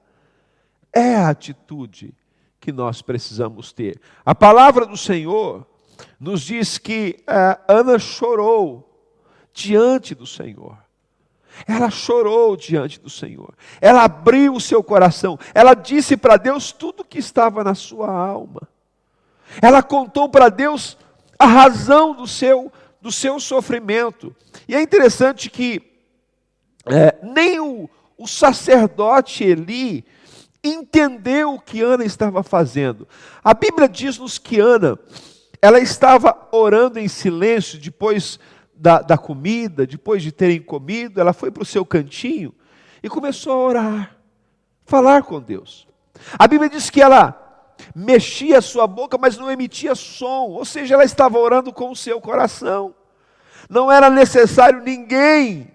é 0.92 1.16
a 1.16 1.30
atitude 1.30 2.14
que 2.60 2.72
nós 2.72 3.02
precisamos 3.02 3.72
ter. 3.72 4.00
A 4.26 4.36
palavra 4.36 4.86
do 4.86 4.98
Senhor 4.98 5.66
nos 6.20 6.42
diz 6.42 6.78
que 6.78 7.18
uh, 7.22 7.64
Ana 7.68 7.98
chorou 7.98 8.90
diante 9.54 10.14
do 10.14 10.26
Senhor. 10.26 10.78
Ela 11.68 11.90
chorou 11.90 12.56
diante 12.56 13.00
do 13.00 13.10
Senhor. 13.10 13.54
Ela 13.80 14.04
abriu 14.04 14.54
o 14.54 14.62
seu 14.62 14.84
coração. 14.84 15.38
Ela 15.54 15.74
disse 15.74 16.18
para 16.18 16.38
Deus 16.38 16.72
tudo 16.72 17.02
o 17.02 17.06
que 17.06 17.20
estava 17.20 17.64
na 17.64 17.76
sua 17.76 18.12
alma. 18.12 18.68
Ela 19.62 19.84
contou 19.84 20.30
para 20.30 20.50
Deus 20.50 20.98
a 21.38 21.46
razão 21.46 22.14
do 22.14 22.28
seu, 22.28 22.72
do 23.02 23.12
seu 23.12 23.40
sofrimento. 23.40 24.36
E 24.68 24.76
é 24.76 24.82
interessante 24.82 25.50
que 25.50 25.82
é, 26.86 27.16
nem 27.22 27.60
o, 27.60 27.90
o 28.18 28.28
sacerdote 28.28 29.44
Eli 29.44 30.06
entendeu 30.64 31.56
o 31.56 31.60
que 31.60 31.82
Ana 31.82 32.06
estava 32.06 32.42
fazendo. 32.42 33.08
A 33.44 33.54
Bíblia 33.54 33.88
diz-nos 33.88 34.38
que 34.38 34.60
Ana, 34.60 34.98
ela 35.62 35.80
estava 35.80 36.48
orando 36.52 37.00
em 37.00 37.08
silêncio 37.08 37.80
depois 37.80 38.40
da, 38.84 39.02
da 39.02 39.18
comida, 39.18 39.88
depois 39.88 40.22
de 40.22 40.30
terem 40.30 40.62
comido, 40.62 41.22
ela 41.22 41.32
foi 41.32 41.50
para 41.50 41.64
o 41.64 41.66
seu 41.66 41.86
cantinho 41.86 42.54
e 43.02 43.08
começou 43.08 43.54
a 43.54 43.66
orar, 43.66 44.18
falar 44.86 45.24
com 45.24 45.40
Deus. 45.40 45.88
A 46.38 46.46
Bíblia 46.50 46.70
diz 46.70 46.90
que 46.90 47.02
ela 47.02 47.74
mexia 47.96 48.58
a 48.58 48.62
sua 48.62 48.86
boca, 48.86 49.18
mas 49.18 49.38
não 49.38 49.50
emitia 49.50 49.96
som, 49.96 50.50
ou 50.50 50.66
seja, 50.66 50.96
ela 50.96 51.06
estava 51.06 51.40
orando 51.40 51.72
com 51.72 51.92
o 51.92 51.96
seu 51.96 52.20
coração. 52.20 52.94
Não 53.70 53.90
era 53.90 54.10
necessário 54.10 54.84
ninguém 54.84 55.72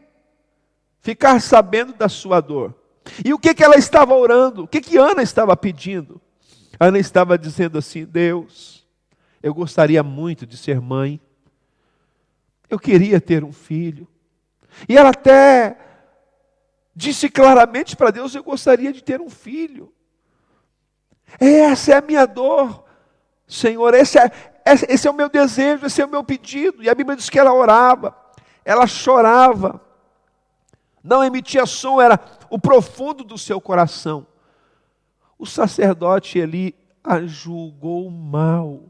ficar 1.00 1.40
sabendo 1.40 1.94
da 1.94 2.10
sua 2.10 2.42
dor. 2.42 2.74
E 3.24 3.32
o 3.32 3.38
que, 3.38 3.54
que 3.54 3.64
ela 3.64 3.76
estava 3.76 4.14
orando? 4.14 4.64
O 4.64 4.68
que, 4.68 4.82
que 4.82 4.98
Ana 4.98 5.22
estava 5.22 5.56
pedindo? 5.56 6.20
Ana 6.78 6.98
estava 6.98 7.38
dizendo 7.38 7.78
assim: 7.78 8.04
Deus, 8.04 8.86
eu 9.42 9.54
gostaria 9.54 10.02
muito 10.02 10.46
de 10.46 10.58
ser 10.58 10.78
mãe, 10.78 11.18
eu 12.68 12.78
queria 12.78 13.20
ter 13.20 13.44
um 13.44 13.52
filho. 13.52 14.06
E 14.88 14.96
ela 14.96 15.10
até 15.10 15.78
disse 16.94 17.28
claramente 17.28 17.96
para 17.96 18.10
Deus: 18.10 18.34
Eu 18.34 18.42
gostaria 18.42 18.92
de 18.92 19.02
ter 19.02 19.20
um 19.20 19.30
filho. 19.30 19.92
Essa 21.38 21.92
é 21.92 21.96
a 21.96 22.00
minha 22.00 22.26
dor, 22.26 22.84
Senhor, 23.46 23.94
esse 23.94 24.18
é, 24.18 24.30
esse 24.88 25.06
é 25.06 25.10
o 25.10 25.14
meu 25.14 25.28
desejo, 25.28 25.86
esse 25.86 26.00
é 26.00 26.04
o 26.04 26.10
meu 26.10 26.24
pedido. 26.24 26.82
E 26.82 26.88
a 26.88 26.94
Bíblia 26.94 27.16
diz 27.16 27.28
que 27.28 27.38
ela 27.38 27.52
orava, 27.52 28.16
ela 28.64 28.86
chorava, 28.86 29.80
não 31.02 31.22
emitia 31.22 31.66
som, 31.66 32.00
era 32.00 32.20
o 32.50 32.58
profundo 32.58 33.24
do 33.24 33.38
seu 33.38 33.60
coração. 33.60 34.26
O 35.38 35.46
sacerdote 35.46 36.38
ele 36.38 36.74
a 37.02 37.20
julgou 37.22 38.10
mal. 38.10 38.82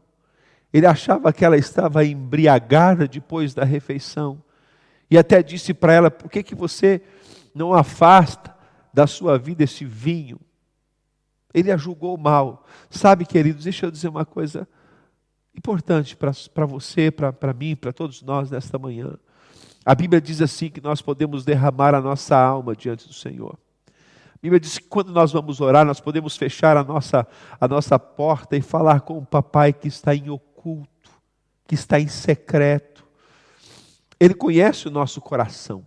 Ele 0.71 0.85
achava 0.85 1.33
que 1.33 1.43
ela 1.43 1.57
estava 1.57 2.05
embriagada 2.05 3.07
depois 3.07 3.53
da 3.53 3.63
refeição. 3.63 4.41
E 5.09 5.17
até 5.17 5.41
disse 5.41 5.73
para 5.73 5.93
ela: 5.93 6.11
por 6.11 6.29
que, 6.29 6.43
que 6.43 6.55
você 6.55 7.01
não 7.53 7.73
afasta 7.73 8.55
da 8.93 9.07
sua 9.07 9.37
vida 9.37 9.63
esse 9.63 9.83
vinho? 9.83 10.39
Ele 11.53 11.71
a 11.71 11.77
julgou 11.77 12.17
mal. 12.17 12.65
Sabe, 12.89 13.25
queridos, 13.25 13.63
deixa 13.63 13.85
eu 13.85 13.91
dizer 13.91 14.09
uma 14.09 14.25
coisa 14.25 14.67
importante 15.55 16.15
para 16.15 16.65
você, 16.65 17.09
para 17.09 17.53
mim, 17.53 17.75
para 17.75 17.91
todos 17.91 18.21
nós 18.21 18.51
nesta 18.51 18.77
manhã. 18.77 19.17
A 19.85 19.95
Bíblia 19.95 20.21
diz 20.21 20.41
assim 20.41 20.69
que 20.69 20.81
nós 20.81 21.01
podemos 21.01 21.43
derramar 21.43 21.95
a 21.95 22.01
nossa 22.01 22.37
alma 22.37 22.75
diante 22.75 23.07
do 23.07 23.13
Senhor. 23.13 23.57
A 23.87 24.41
Bíblia 24.41 24.59
diz 24.59 24.77
que 24.77 24.87
quando 24.87 25.11
nós 25.11 25.31
vamos 25.31 25.59
orar, 25.59 25.85
nós 25.85 25.99
podemos 25.99 26.37
fechar 26.37 26.77
a 26.77 26.83
nossa, 26.83 27.27
a 27.59 27.67
nossa 27.67 27.97
porta 27.97 28.55
e 28.55 28.61
falar 28.61 29.01
com 29.01 29.17
o 29.17 29.25
papai 29.25 29.73
que 29.73 29.87
está 29.87 30.13
em 30.15 30.29
oculto, 30.59 31.09
que 31.65 31.73
está 31.73 31.99
em 31.99 32.07
secreto. 32.07 33.05
Ele 34.19 34.33
conhece 34.33 34.87
o 34.87 34.91
nosso 34.91 35.21
coração. 35.21 35.85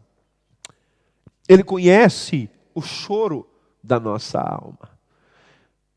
Ele 1.47 1.63
conhece 1.63 2.49
o 2.75 2.81
choro 2.81 3.47
da 3.83 4.01
nossa 4.01 4.41
alma. 4.41 4.91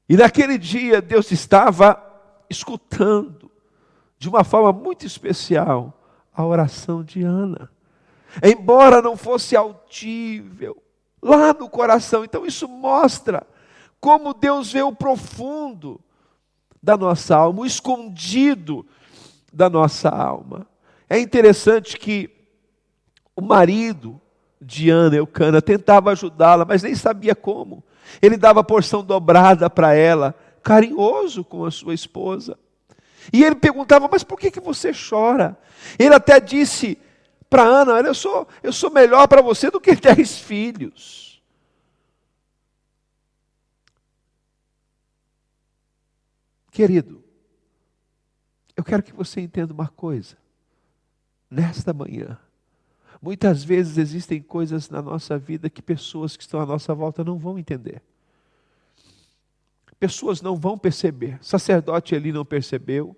E 0.09 0.17
naquele 0.17 0.57
dia 0.57 1.01
Deus 1.01 1.31
estava 1.31 2.01
escutando 2.49 3.49
de 4.17 4.27
uma 4.27 4.43
forma 4.43 4.73
muito 4.73 5.05
especial 5.05 5.93
a 6.33 6.45
oração 6.45 7.03
de 7.03 7.23
Ana. 7.23 7.71
Embora 8.43 9.01
não 9.01 9.15
fosse 9.15 9.55
audível, 9.55 10.81
lá 11.21 11.53
no 11.53 11.69
coração. 11.69 12.25
Então 12.25 12.45
isso 12.45 12.67
mostra 12.67 13.47
como 14.01 14.33
Deus 14.33 14.73
vê 14.73 14.81
o 14.81 14.93
profundo 14.93 16.01
da 16.85 16.95
nossa 16.95 17.35
alma, 17.35 17.61
o 17.61 17.65
escondido 17.65 18.85
da 19.51 19.67
nossa 19.67 20.07
alma. 20.07 20.67
É 21.09 21.17
interessante 21.17 21.97
que 21.97 22.29
o 23.35 23.41
marido 23.41 24.21
de 24.61 24.91
Ana, 24.91 25.15
Eucana, 25.15 25.63
tentava 25.63 26.11
ajudá-la, 26.11 26.63
mas 26.63 26.83
nem 26.83 26.93
sabia 26.93 27.33
como. 27.35 27.83
Ele 28.21 28.37
dava 28.37 28.63
porção 28.63 29.03
dobrada 29.03 29.67
para 29.67 29.95
ela, 29.95 30.35
carinhoso 30.61 31.43
com 31.43 31.65
a 31.65 31.71
sua 31.71 31.95
esposa. 31.95 32.55
E 33.33 33.43
ele 33.43 33.55
perguntava: 33.55 34.07
Mas 34.09 34.23
por 34.23 34.39
que, 34.39 34.51
que 34.51 34.59
você 34.59 34.91
chora? 34.93 35.57
Ele 35.97 36.13
até 36.13 36.39
disse 36.39 36.99
para 37.49 37.63
Ana: 37.63 37.95
Olha, 37.95 38.07
eu 38.07 38.13
sou, 38.13 38.47
eu 38.61 38.71
sou 38.71 38.91
melhor 38.91 39.27
para 39.27 39.41
você 39.41 39.71
do 39.71 39.81
que 39.81 39.95
dez 39.97 40.37
filhos. 40.37 41.24
Querido, 46.75 47.23
eu 48.75 48.83
quero 48.83 49.01
que 49.01 49.13
você 49.13 49.39
entenda 49.39 49.73
uma 49.73 49.87
coisa. 49.87 50.35
Nesta 51.49 51.93
manhã, 51.93 52.37
Muitas 53.21 53.63
vezes 53.63 53.97
existem 53.97 54.41
coisas 54.41 54.89
na 54.89 55.01
nossa 55.01 55.37
vida 55.37 55.69
que 55.69 55.81
pessoas 55.81 56.35
que 56.35 56.43
estão 56.43 56.59
à 56.59 56.65
nossa 56.65 56.93
volta 56.93 57.23
não 57.23 57.37
vão 57.39 57.57
entender. 57.57 58.01
Pessoas 59.99 60.41
não 60.41 60.55
vão 60.55 60.77
perceber. 60.77 61.39
sacerdote 61.41 62.13
ali 62.13 62.31
não 62.31 62.45
percebeu. 62.45 63.15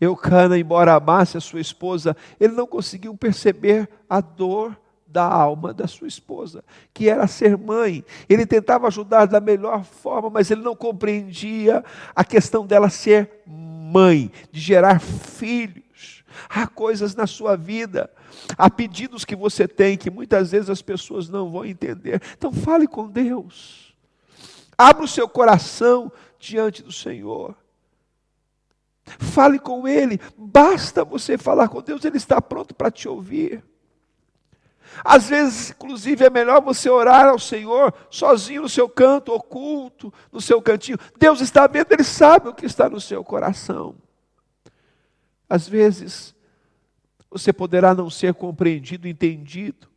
Eucana, 0.00 0.58
embora 0.58 0.94
amasse 0.94 1.36
a 1.36 1.40
sua 1.40 1.60
esposa, 1.60 2.16
ele 2.40 2.54
não 2.54 2.66
conseguiu 2.66 3.16
perceber 3.16 3.88
a 4.08 4.20
dor 4.20 4.76
da 5.16 5.24
alma 5.24 5.72
da 5.72 5.86
sua 5.86 6.06
esposa, 6.06 6.62
que 6.92 7.08
era 7.08 7.26
ser 7.26 7.56
mãe. 7.56 8.04
Ele 8.28 8.44
tentava 8.44 8.86
ajudar 8.86 9.24
da 9.24 9.40
melhor 9.40 9.82
forma, 9.82 10.28
mas 10.28 10.50
ele 10.50 10.60
não 10.60 10.76
compreendia 10.76 11.82
a 12.14 12.22
questão 12.22 12.66
dela 12.66 12.90
ser 12.90 13.42
mãe, 13.46 14.30
de 14.52 14.60
gerar 14.60 15.00
filhos. 15.00 16.22
Há 16.50 16.66
coisas 16.66 17.14
na 17.14 17.26
sua 17.26 17.56
vida 17.56 18.10
Há 18.58 18.68
pedidos 18.68 19.24
que 19.24 19.34
você 19.34 19.66
tem 19.66 19.96
que 19.96 20.10
muitas 20.10 20.50
vezes 20.50 20.68
as 20.68 20.82
pessoas 20.82 21.28
não 21.28 21.50
vão 21.50 21.64
entender. 21.64 22.20
Então 22.36 22.52
fale 22.52 22.86
com 22.86 23.08
Deus. 23.08 23.96
Abra 24.76 25.04
o 25.04 25.08
seu 25.08 25.26
coração 25.26 26.12
diante 26.38 26.82
do 26.82 26.92
Senhor. 26.92 27.56
Fale 29.18 29.58
com 29.58 29.88
Ele. 29.88 30.20
Basta 30.36 31.02
você 31.02 31.38
falar 31.38 31.68
com 31.68 31.80
Deus, 31.80 32.04
Ele 32.04 32.18
está 32.18 32.40
pronto 32.42 32.74
para 32.74 32.90
te 32.90 33.08
ouvir. 33.08 33.64
Às 35.04 35.28
vezes, 35.28 35.70
inclusive, 35.70 36.24
é 36.24 36.30
melhor 36.30 36.60
você 36.62 36.88
orar 36.88 37.26
ao 37.26 37.38
Senhor 37.38 37.92
sozinho 38.10 38.62
no 38.62 38.68
seu 38.68 38.88
canto, 38.88 39.32
oculto, 39.32 40.12
no 40.32 40.40
seu 40.40 40.60
cantinho. 40.62 40.98
Deus 41.18 41.40
está 41.40 41.66
vendo, 41.66 41.92
Ele 41.92 42.04
sabe 42.04 42.48
o 42.48 42.54
que 42.54 42.66
está 42.66 42.88
no 42.88 43.00
seu 43.00 43.22
coração. 43.24 43.94
Às 45.48 45.68
vezes, 45.68 46.34
você 47.30 47.52
poderá 47.52 47.94
não 47.94 48.10
ser 48.10 48.34
compreendido, 48.34 49.06
entendido 49.06 49.88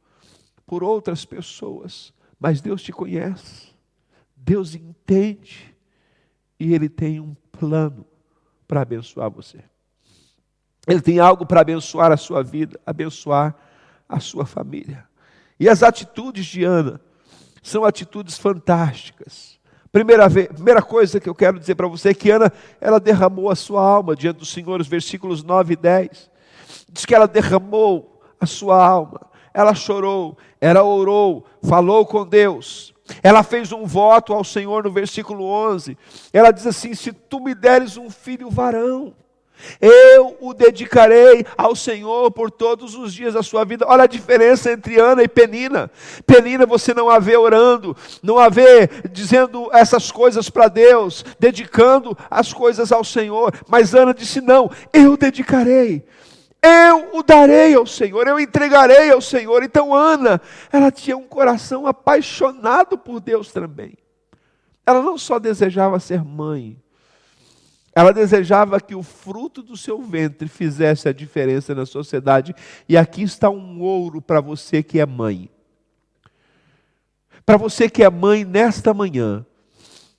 por 0.66 0.84
outras 0.84 1.26
pessoas, 1.26 2.14
mas 2.40 2.62
Deus 2.62 2.82
te 2.82 2.92
conhece, 2.92 3.74
Deus 4.36 4.76
entende 4.76 5.76
e 6.60 6.74
Ele 6.74 6.88
tem 6.88 7.20
um 7.20 7.36
plano 7.52 8.06
para 8.68 8.82
abençoar 8.82 9.30
você. 9.30 9.64
Ele 10.88 11.02
tem 11.02 11.20
algo 11.20 11.46
para 11.46 11.62
abençoar 11.62 12.12
a 12.12 12.18
sua 12.18 12.44
vida, 12.44 12.80
abençoar 12.86 13.56
a 14.10 14.20
sua 14.20 14.46
família. 14.46 15.08
E 15.60 15.70
as 15.70 15.84
atitudes 15.84 16.48
de 16.48 16.64
Ana 16.64 17.00
são 17.62 17.86
atitudes 17.86 18.38
fantásticas. 18.38 19.60
Primeira, 19.92 20.28
vez, 20.28 20.48
primeira 20.48 20.82
coisa 20.82 21.20
que 21.20 21.30
eu 21.30 21.36
quero 21.36 21.60
dizer 21.60 21.76
para 21.76 21.88
você 21.88 22.10
é 22.10 22.14
que 22.14 22.30
Ana, 22.30 22.52
ela 22.82 23.00
derramou 23.00 23.50
a 23.50 23.56
sua 23.56 23.82
alma 23.82 24.16
diante 24.16 24.38
do 24.38 24.46
Senhor, 24.46 24.80
os 24.80 24.88
versículos 24.88 25.44
9 25.44 25.74
e 25.74 25.76
10. 25.76 26.32
Diz 26.92 27.06
que 27.06 27.14
ela 27.14 27.28
derramou 27.28 28.22
a 28.40 28.46
sua 28.46 28.84
alma, 28.84 29.22
ela 29.54 29.74
chorou, 29.74 30.38
ela 30.62 30.84
orou, 30.84 31.46
falou 31.62 32.06
com 32.06 32.26
Deus. 32.26 32.94
Ela 33.24 33.42
fez 33.42 33.72
um 33.72 33.86
voto 33.86 34.34
ao 34.34 34.44
Senhor 34.44 34.84
no 34.84 34.92
versículo 34.92 35.44
11. 35.44 35.98
Ela 36.32 36.52
diz 36.52 36.68
assim: 36.68 36.94
Se 36.94 37.12
tu 37.12 37.40
me 37.40 37.56
deres 37.56 37.98
um 37.98 38.10
filho 38.10 38.50
varão. 38.50 39.16
Eu 39.80 40.38
o 40.40 40.54
dedicarei 40.54 41.46
ao 41.58 41.76
Senhor 41.76 42.32
por 42.32 42.52
todos 42.52 42.96
os 42.96 43.14
dias 43.14 43.34
da 43.34 43.44
sua 43.44 43.64
vida. 43.66 43.86
Olha 43.88 44.04
a 44.04 44.08
diferença 44.08 44.72
entre 44.72 45.00
Ana 45.00 45.24
e 45.24 45.28
Penina. 45.28 45.92
Penina 46.26 46.66
você 46.66 46.94
não 46.94 47.10
a 47.10 47.20
vê 47.20 47.38
orando, 47.38 47.96
não 48.22 48.38
a 48.38 48.50
vê 48.50 48.88
dizendo 49.12 49.70
essas 49.74 50.12
coisas 50.12 50.50
para 50.50 50.68
Deus, 50.68 51.26
dedicando 51.40 52.18
as 52.30 52.54
coisas 52.54 52.92
ao 52.92 53.04
Senhor. 53.04 53.54
Mas 53.68 53.94
Ana 53.94 54.14
disse: 54.14 54.42
Não, 54.42 54.70
eu 54.94 55.16
dedicarei. 55.18 56.06
Eu 56.62 57.18
o 57.18 57.24
darei 57.24 57.74
ao 57.74 57.86
Senhor, 57.86 58.28
eu 58.28 58.40
entregarei 58.40 59.10
ao 59.12 59.22
Senhor. 59.22 59.64
Então 59.64 59.94
Ana, 59.94 60.42
ela 60.72 60.92
tinha 60.92 61.16
um 61.16 61.26
coração 61.26 61.88
apaixonado 61.88 62.98
por 62.98 63.22
Deus 63.22 63.52
também. 63.54 63.98
Ela 64.86 65.02
não 65.02 65.18
só 65.18 65.40
desejava 65.40 66.00
ser 66.00 66.24
mãe, 66.24 66.78
ela 68.00 68.14
desejava 68.14 68.80
que 68.80 68.96
o 68.96 69.04
fruto 69.04 69.62
do 69.62 69.76
seu 69.76 70.02
ventre 70.02 70.48
fizesse 70.48 71.10
a 71.10 71.14
diferença 71.14 71.76
na 71.76 71.86
sociedade. 71.86 72.56
E 72.88 72.96
aqui 72.96 73.24
está 73.24 73.50
um 73.50 73.82
ouro 73.82 74.22
para 74.22 74.40
você 74.40 74.82
que 74.82 75.02
é 75.02 75.06
mãe. 75.06 75.50
Para 77.46 77.58
você 77.58 77.90
que 77.90 78.02
é 78.02 78.10
mãe 78.10 78.46
nesta 78.46 78.94
manhã, 78.94 79.46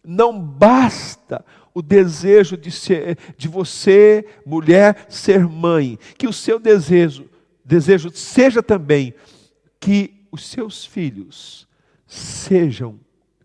não 0.04 0.38
basta 0.38 1.42
o 1.72 1.80
desejo 1.80 2.54
de 2.54 2.70
ser 2.70 3.16
de 3.38 3.48
você, 3.48 4.26
mulher, 4.44 5.06
ser 5.08 5.46
mãe, 5.48 5.98
que 6.18 6.26
o 6.26 6.34
seu 6.34 6.58
desejo, 6.58 7.30
desejo 7.64 8.10
seja 8.12 8.62
também 8.62 9.14
que 9.78 10.26
os 10.30 10.46
seus 10.46 10.84
filhos 10.84 11.66
sejam 12.06 13.00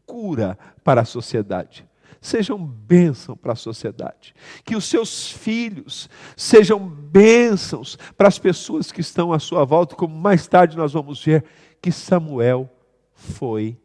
cura 0.05 0.57
para 0.83 1.01
a 1.01 1.05
sociedade 1.05 1.85
sejam 2.25 2.57
bênção 2.57 3.37
para 3.37 3.53
a 3.53 3.55
sociedade. 3.55 4.33
Que 4.63 4.75
os 4.75 4.85
seus 4.85 5.31
filhos 5.31 6.09
sejam 6.35 6.79
bênçãos 6.79 7.97
para 8.17 8.27
as 8.27 8.39
pessoas 8.39 8.91
que 8.91 9.01
estão 9.01 9.31
à 9.31 9.39
sua 9.39 9.63
volta, 9.63 9.95
como 9.95 10.15
mais 10.15 10.47
tarde 10.47 10.75
nós 10.75 10.93
vamos 10.93 11.23
ver 11.23 11.45
que 11.81 11.91
Samuel 11.91 12.69
foi 13.13 13.77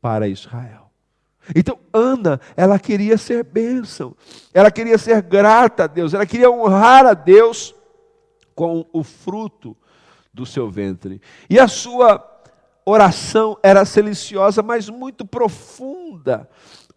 para 0.00 0.28
Israel. 0.28 0.90
Então, 1.54 1.78
Ana, 1.92 2.40
ela 2.56 2.78
queria 2.78 3.16
ser 3.16 3.42
bênção, 3.42 4.14
ela 4.52 4.70
queria 4.70 4.98
ser 4.98 5.22
grata 5.22 5.84
a 5.84 5.86
Deus, 5.86 6.12
ela 6.12 6.26
queria 6.26 6.50
honrar 6.50 7.06
a 7.06 7.14
Deus 7.14 7.74
com 8.54 8.86
o 8.92 9.02
fruto 9.02 9.76
do 10.32 10.44
seu 10.44 10.70
ventre. 10.70 11.20
E 11.48 11.58
a 11.58 11.66
sua 11.66 12.24
oração 12.84 13.58
era 13.62 13.84
silenciosa, 13.84 14.62
mas 14.62 14.88
muito 14.88 15.26
profunda 15.26 16.48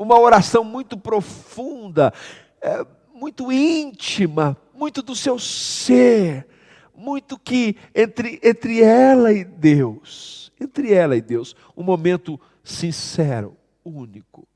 uma 0.02 0.20
oração 0.20 0.64
muito 0.64 0.98
profunda, 0.98 2.12
é, 2.60 2.86
muito 3.14 3.52
íntima, 3.52 4.58
muito 4.74 5.04
do 5.04 5.16
seu 5.16 5.38
ser, 5.38 6.48
muito 6.96 7.38
que 7.38 7.76
entre, 7.94 8.40
entre 8.44 8.82
ela 8.82 9.32
e 9.32 9.44
Deus, 9.44 10.52
entre 10.60 10.92
ela 10.92 11.16
e 11.16 11.22
Deus, 11.22 11.56
um 11.78 11.84
momento 11.84 12.40
sincero, 12.64 13.56
único. 13.86 14.48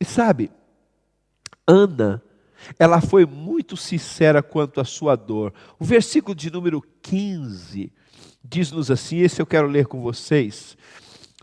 E 0.00 0.06
sabe, 0.06 0.50
Ana, 1.66 2.22
ela 2.78 3.00
foi 3.02 3.26
muito 3.26 3.76
sincera 3.76 4.42
quanto 4.42 4.80
à 4.80 4.84
sua 4.84 5.16
dor. 5.16 5.52
O 5.78 5.84
versículo 5.84 6.34
de 6.34 6.50
número 6.50 6.82
15 7.02 7.92
diz-nos 8.42 8.90
assim: 8.90 9.18
esse 9.18 9.42
eu 9.42 9.46
quero 9.46 9.66
ler 9.66 9.86
com 9.86 10.00
vocês. 10.00 10.78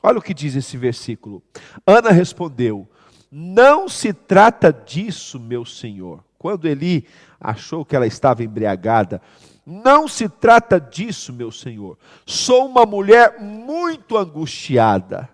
Olha 0.01 0.17
o 0.17 0.21
que 0.21 0.33
diz 0.33 0.55
esse 0.55 0.77
versículo. 0.77 1.43
Ana 1.85 2.09
respondeu: 2.11 2.89
não 3.37 3.89
se 3.89 4.13
trata 4.13 4.71
disso, 4.71 5.37
meu 5.37 5.65
senhor. 5.65 6.23
Quando 6.37 6.69
Eli 6.69 7.05
achou 7.37 7.83
que 7.83 7.93
ela 7.93 8.07
estava 8.07 8.45
embriagada, 8.45 9.21
não 9.65 10.07
se 10.07 10.29
trata 10.29 10.79
disso, 10.79 11.33
meu 11.33 11.51
senhor. 11.51 11.97
Sou 12.25 12.65
uma 12.65 12.85
mulher 12.85 13.41
muito 13.41 14.17
angustiada. 14.17 15.27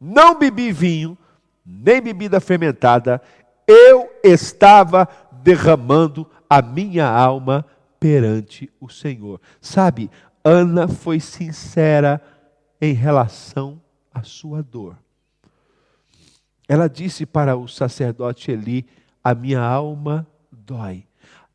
Não 0.00 0.36
bebi 0.36 0.72
vinho, 0.72 1.16
nem 1.64 2.02
bebida 2.02 2.40
fermentada. 2.40 3.22
Eu 3.64 4.10
estava 4.24 5.06
derramando 5.30 6.28
a 6.48 6.60
minha 6.60 7.08
alma 7.08 7.64
perante 8.00 8.68
o 8.80 8.88
Senhor. 8.88 9.40
Sabe, 9.60 10.10
Ana 10.42 10.88
foi 10.88 11.20
sincera 11.20 12.20
em 12.80 12.92
relação 12.92 13.80
à 14.12 14.24
sua 14.24 14.64
dor. 14.64 14.96
Ela 16.70 16.88
disse 16.88 17.26
para 17.26 17.56
o 17.56 17.66
sacerdote 17.66 18.52
Eli: 18.52 18.86
A 19.24 19.34
minha 19.34 19.60
alma 19.60 20.24
dói. 20.52 21.04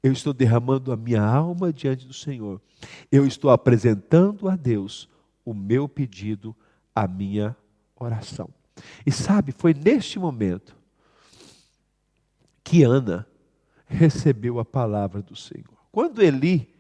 Eu 0.04 0.12
estou 0.12 0.34
derramando 0.34 0.92
a 0.92 0.98
minha 0.98 1.24
alma 1.24 1.72
diante 1.72 2.06
do 2.06 2.14
Senhor. 2.14 2.62
Eu 3.10 3.26
estou 3.26 3.50
apresentando 3.50 4.50
a 4.50 4.58
Deus 4.58 5.08
o 5.46 5.54
meu 5.54 5.88
pedido, 5.88 6.54
a 6.94 7.08
minha 7.08 7.56
oração. 7.96 8.50
E 9.06 9.12
sabe, 9.12 9.54
foi 9.54 9.74
neste 9.74 10.20
momento 10.20 10.76
que 12.62 12.84
Ana 12.84 13.26
recebeu 13.88 14.60
a 14.60 14.66
palavra 14.66 15.22
do 15.22 15.34
Senhor. 15.34 15.78
Quando 15.94 16.22
Eli 16.22 16.76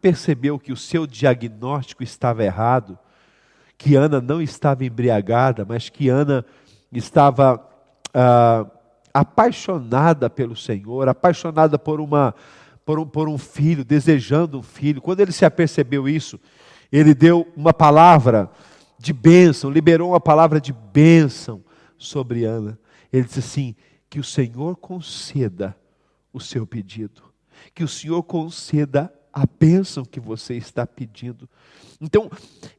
percebeu 0.00 0.58
que 0.58 0.72
o 0.72 0.76
seu 0.76 1.06
diagnóstico 1.06 2.02
estava 2.02 2.42
errado, 2.42 2.98
que 3.76 3.94
Ana 3.94 4.22
não 4.22 4.40
estava 4.40 4.86
embriagada, 4.86 5.66
mas 5.66 5.90
que 5.90 6.08
Ana 6.08 6.46
estava 6.92 7.66
ah, 8.12 8.66
apaixonada 9.12 10.28
pelo 10.30 10.56
Senhor, 10.56 11.08
apaixonada 11.08 11.78
por, 11.78 12.00
uma, 12.00 12.34
por, 12.84 12.98
um, 12.98 13.06
por 13.06 13.28
um 13.28 13.38
filho, 13.38 13.84
desejando 13.84 14.58
um 14.58 14.62
filho. 14.62 15.00
Quando 15.00 15.20
ele 15.20 15.32
se 15.32 15.44
apercebeu 15.44 16.08
isso, 16.08 16.38
ele 16.90 17.14
deu 17.14 17.46
uma 17.56 17.72
palavra 17.72 18.50
de 18.98 19.12
bênção, 19.12 19.70
liberou 19.70 20.10
uma 20.10 20.20
palavra 20.20 20.60
de 20.60 20.72
bênção 20.72 21.62
sobre 21.98 22.44
Ana. 22.44 22.78
Ele 23.12 23.24
disse 23.24 23.40
assim: 23.40 23.74
que 24.08 24.20
o 24.20 24.24
Senhor 24.24 24.76
conceda 24.76 25.76
o 26.32 26.38
seu 26.38 26.66
pedido, 26.66 27.22
que 27.74 27.82
o 27.82 27.88
Senhor 27.88 28.22
conceda 28.22 29.12
a 29.32 29.46
bênção 29.46 30.04
que 30.04 30.20
você 30.20 30.54
está 30.54 30.86
pedindo. 30.86 31.48
Então, 31.98 32.30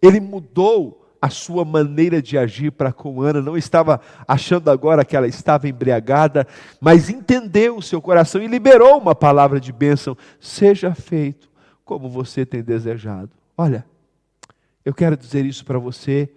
ele 0.01 0.19
mudou 0.19 1.02
a 1.23 1.29
sua 1.29 1.63
maneira 1.63 2.21
de 2.21 2.37
agir 2.37 2.69
para 2.69 2.91
com 2.91 3.21
Ana, 3.21 3.41
não 3.41 3.55
estava 3.55 4.01
achando 4.27 4.69
agora 4.69 5.05
que 5.05 5.15
ela 5.15 5.25
estava 5.25 5.69
embriagada, 5.69 6.45
mas 6.81 7.09
entendeu 7.09 7.77
o 7.77 7.81
seu 7.81 8.01
coração 8.01 8.43
e 8.43 8.47
liberou 8.47 8.97
uma 8.97 9.15
palavra 9.15 9.57
de 9.57 9.71
bênção: 9.71 10.17
seja 10.37 10.93
feito 10.93 11.49
como 11.85 12.09
você 12.09 12.45
tem 12.45 12.61
desejado. 12.61 13.29
Olha, 13.57 13.85
eu 14.83 14.93
quero 14.93 15.15
dizer 15.15 15.45
isso 15.45 15.63
para 15.63 15.79
você, 15.79 16.29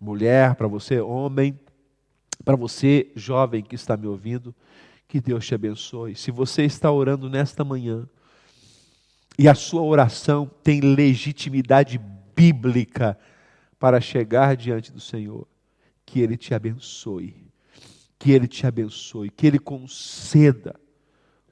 mulher, 0.00 0.54
para 0.54 0.68
você, 0.68 1.00
homem, 1.00 1.58
para 2.44 2.54
você, 2.54 3.10
jovem 3.16 3.64
que 3.64 3.74
está 3.74 3.96
me 3.96 4.06
ouvindo, 4.06 4.54
que 5.08 5.20
Deus 5.20 5.44
te 5.44 5.56
abençoe. 5.56 6.14
Se 6.14 6.30
você 6.30 6.62
está 6.62 6.88
orando 6.92 7.28
nesta 7.28 7.64
manhã 7.64 8.08
e 9.36 9.48
a 9.48 9.56
sua 9.56 9.82
oração 9.82 10.48
tem 10.62 10.82
legitimidade 10.82 12.00
bíblica, 12.36 13.18
para 13.78 14.00
chegar 14.00 14.56
diante 14.56 14.92
do 14.92 15.00
Senhor. 15.00 15.46
Que 16.04 16.20
Ele 16.20 16.36
te 16.36 16.54
abençoe, 16.54 17.36
que 18.18 18.32
Ele 18.32 18.48
te 18.48 18.66
abençoe, 18.66 19.30
que 19.30 19.46
Ele 19.46 19.58
conceda 19.58 20.74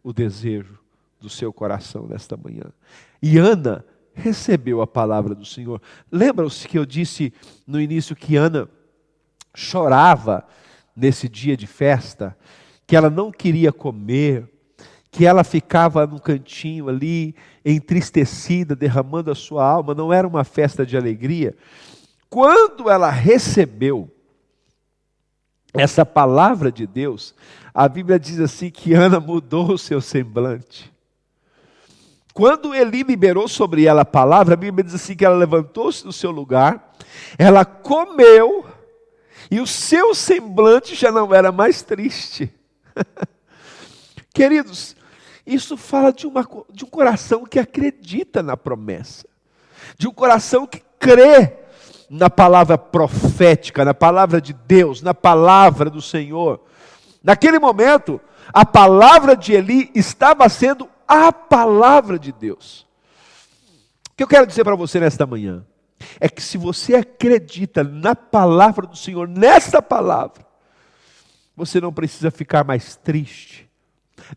o 0.02 0.12
desejo 0.12 0.78
do 1.20 1.28
seu 1.28 1.52
coração 1.52 2.06
nesta 2.06 2.36
manhã. 2.36 2.72
E 3.20 3.38
Ana 3.38 3.84
recebeu 4.14 4.80
a 4.80 4.86
palavra 4.86 5.34
do 5.34 5.44
Senhor. 5.44 5.80
Lembram-se 6.10 6.66
que 6.66 6.78
eu 6.78 6.86
disse 6.86 7.32
no 7.66 7.80
início 7.80 8.16
que 8.16 8.36
Ana 8.36 8.68
chorava 9.54 10.46
nesse 10.94 11.28
dia 11.28 11.56
de 11.56 11.66
festa, 11.66 12.36
que 12.86 12.96
ela 12.96 13.10
não 13.10 13.30
queria 13.30 13.72
comer, 13.72 14.48
que 15.10 15.26
ela 15.26 15.44
ficava 15.44 16.06
num 16.06 16.18
cantinho 16.18 16.88
ali, 16.88 17.34
entristecida, 17.64 18.76
derramando 18.76 19.30
a 19.30 19.34
sua 19.34 19.66
alma, 19.66 19.94
não 19.94 20.12
era 20.12 20.26
uma 20.26 20.44
festa 20.44 20.84
de 20.84 20.96
alegria. 20.96 21.54
Quando 22.28 22.90
ela 22.90 23.10
recebeu 23.10 24.10
essa 25.72 26.04
palavra 26.04 26.72
de 26.72 26.86
Deus, 26.86 27.34
a 27.72 27.88
Bíblia 27.88 28.18
diz 28.18 28.40
assim 28.40 28.70
que 28.70 28.94
Ana 28.94 29.20
mudou 29.20 29.72
o 29.72 29.78
seu 29.78 30.00
semblante. 30.00 30.92
Quando 32.32 32.74
Eli 32.74 33.02
liberou 33.02 33.48
sobre 33.48 33.86
ela 33.86 34.02
a 34.02 34.04
palavra, 34.04 34.54
a 34.54 34.56
Bíblia 34.56 34.84
diz 34.84 34.94
assim 34.94 35.16
que 35.16 35.24
ela 35.24 35.36
levantou-se 35.36 36.04
do 36.04 36.12
seu 36.12 36.30
lugar, 36.30 36.94
ela 37.38 37.64
comeu, 37.64 38.66
e 39.50 39.60
o 39.60 39.66
seu 39.66 40.14
semblante 40.14 40.94
já 40.94 41.10
não 41.10 41.34
era 41.34 41.50
mais 41.50 41.82
triste. 41.82 42.52
Queridos, 44.34 44.96
isso 45.46 45.76
fala 45.76 46.12
de, 46.12 46.26
uma, 46.26 46.46
de 46.70 46.84
um 46.84 46.88
coração 46.88 47.44
que 47.44 47.58
acredita 47.58 48.42
na 48.42 48.56
promessa, 48.56 49.26
de 49.96 50.08
um 50.08 50.12
coração 50.12 50.66
que 50.66 50.82
crê 50.98 51.65
na 52.08 52.30
palavra 52.30 52.78
profética, 52.78 53.84
na 53.84 53.94
palavra 53.94 54.40
de 54.40 54.52
Deus, 54.52 55.02
na 55.02 55.14
palavra 55.14 55.90
do 55.90 56.00
Senhor. 56.00 56.60
Naquele 57.22 57.58
momento, 57.58 58.20
a 58.52 58.64
palavra 58.64 59.36
de 59.36 59.52
Eli 59.52 59.90
estava 59.94 60.48
sendo 60.48 60.88
a 61.06 61.32
palavra 61.32 62.18
de 62.18 62.32
Deus. 62.32 62.86
O 64.10 64.16
que 64.16 64.22
eu 64.22 64.28
quero 64.28 64.46
dizer 64.46 64.64
para 64.64 64.76
você 64.76 64.98
nesta 64.98 65.26
manhã 65.26 65.64
é 66.20 66.28
que 66.28 66.42
se 66.42 66.56
você 66.56 66.94
acredita 66.94 67.82
na 67.82 68.14
palavra 68.14 68.86
do 68.86 68.96
Senhor, 68.96 69.28
nessa 69.28 69.82
palavra, 69.82 70.46
você 71.56 71.80
não 71.80 71.92
precisa 71.92 72.30
ficar 72.30 72.64
mais 72.64 72.96
triste, 72.96 73.68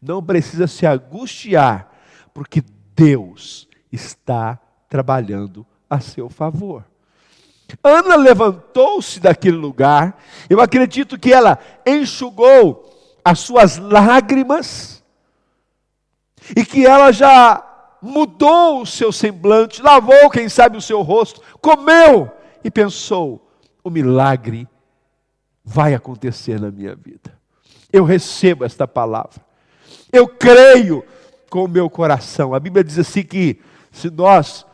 não 0.02 0.24
precisa 0.24 0.68
se 0.68 0.86
angustiar, 0.86 1.92
porque 2.34 2.64
Deus 2.96 3.68
está 3.92 4.60
trabalhando 4.88 5.66
a 5.90 6.00
seu 6.00 6.30
favor. 6.30 6.86
Ana 7.84 8.16
levantou-se 8.16 9.20
daquele 9.20 9.58
lugar, 9.58 10.18
eu 10.50 10.60
acredito 10.60 11.18
que 11.18 11.32
ela 11.32 11.60
enxugou 11.86 12.86
as 13.24 13.40
suas 13.40 13.78
lágrimas, 13.78 15.04
e 16.56 16.66
que 16.66 16.86
ela 16.86 17.12
já 17.12 17.64
mudou 18.02 18.82
o 18.82 18.86
seu 18.86 19.12
semblante, 19.12 19.82
lavou, 19.82 20.30
quem 20.30 20.50
sabe, 20.50 20.78
o 20.78 20.82
seu 20.82 21.02
rosto, 21.02 21.42
comeu 21.62 22.32
e 22.64 22.72
pensou: 22.72 23.52
o 23.84 23.90
milagre 23.90 24.68
vai 25.64 25.94
acontecer 25.94 26.60
na 26.60 26.72
minha 26.72 26.96
vida. 26.96 27.38
Eu 27.92 28.04
recebo 28.04 28.66
esta 28.66 28.88
palavra, 28.88 29.42
eu 30.12 30.28
creio 30.28 31.04
com 31.50 31.66
o 31.66 31.68
meu 31.68 31.90
coração. 31.90 32.54
A 32.54 32.60
Bíblia 32.60 32.84
diz 32.84 33.00
assim 33.00 33.24
que 33.24 33.60
se 33.92 34.10
nós 34.10 34.66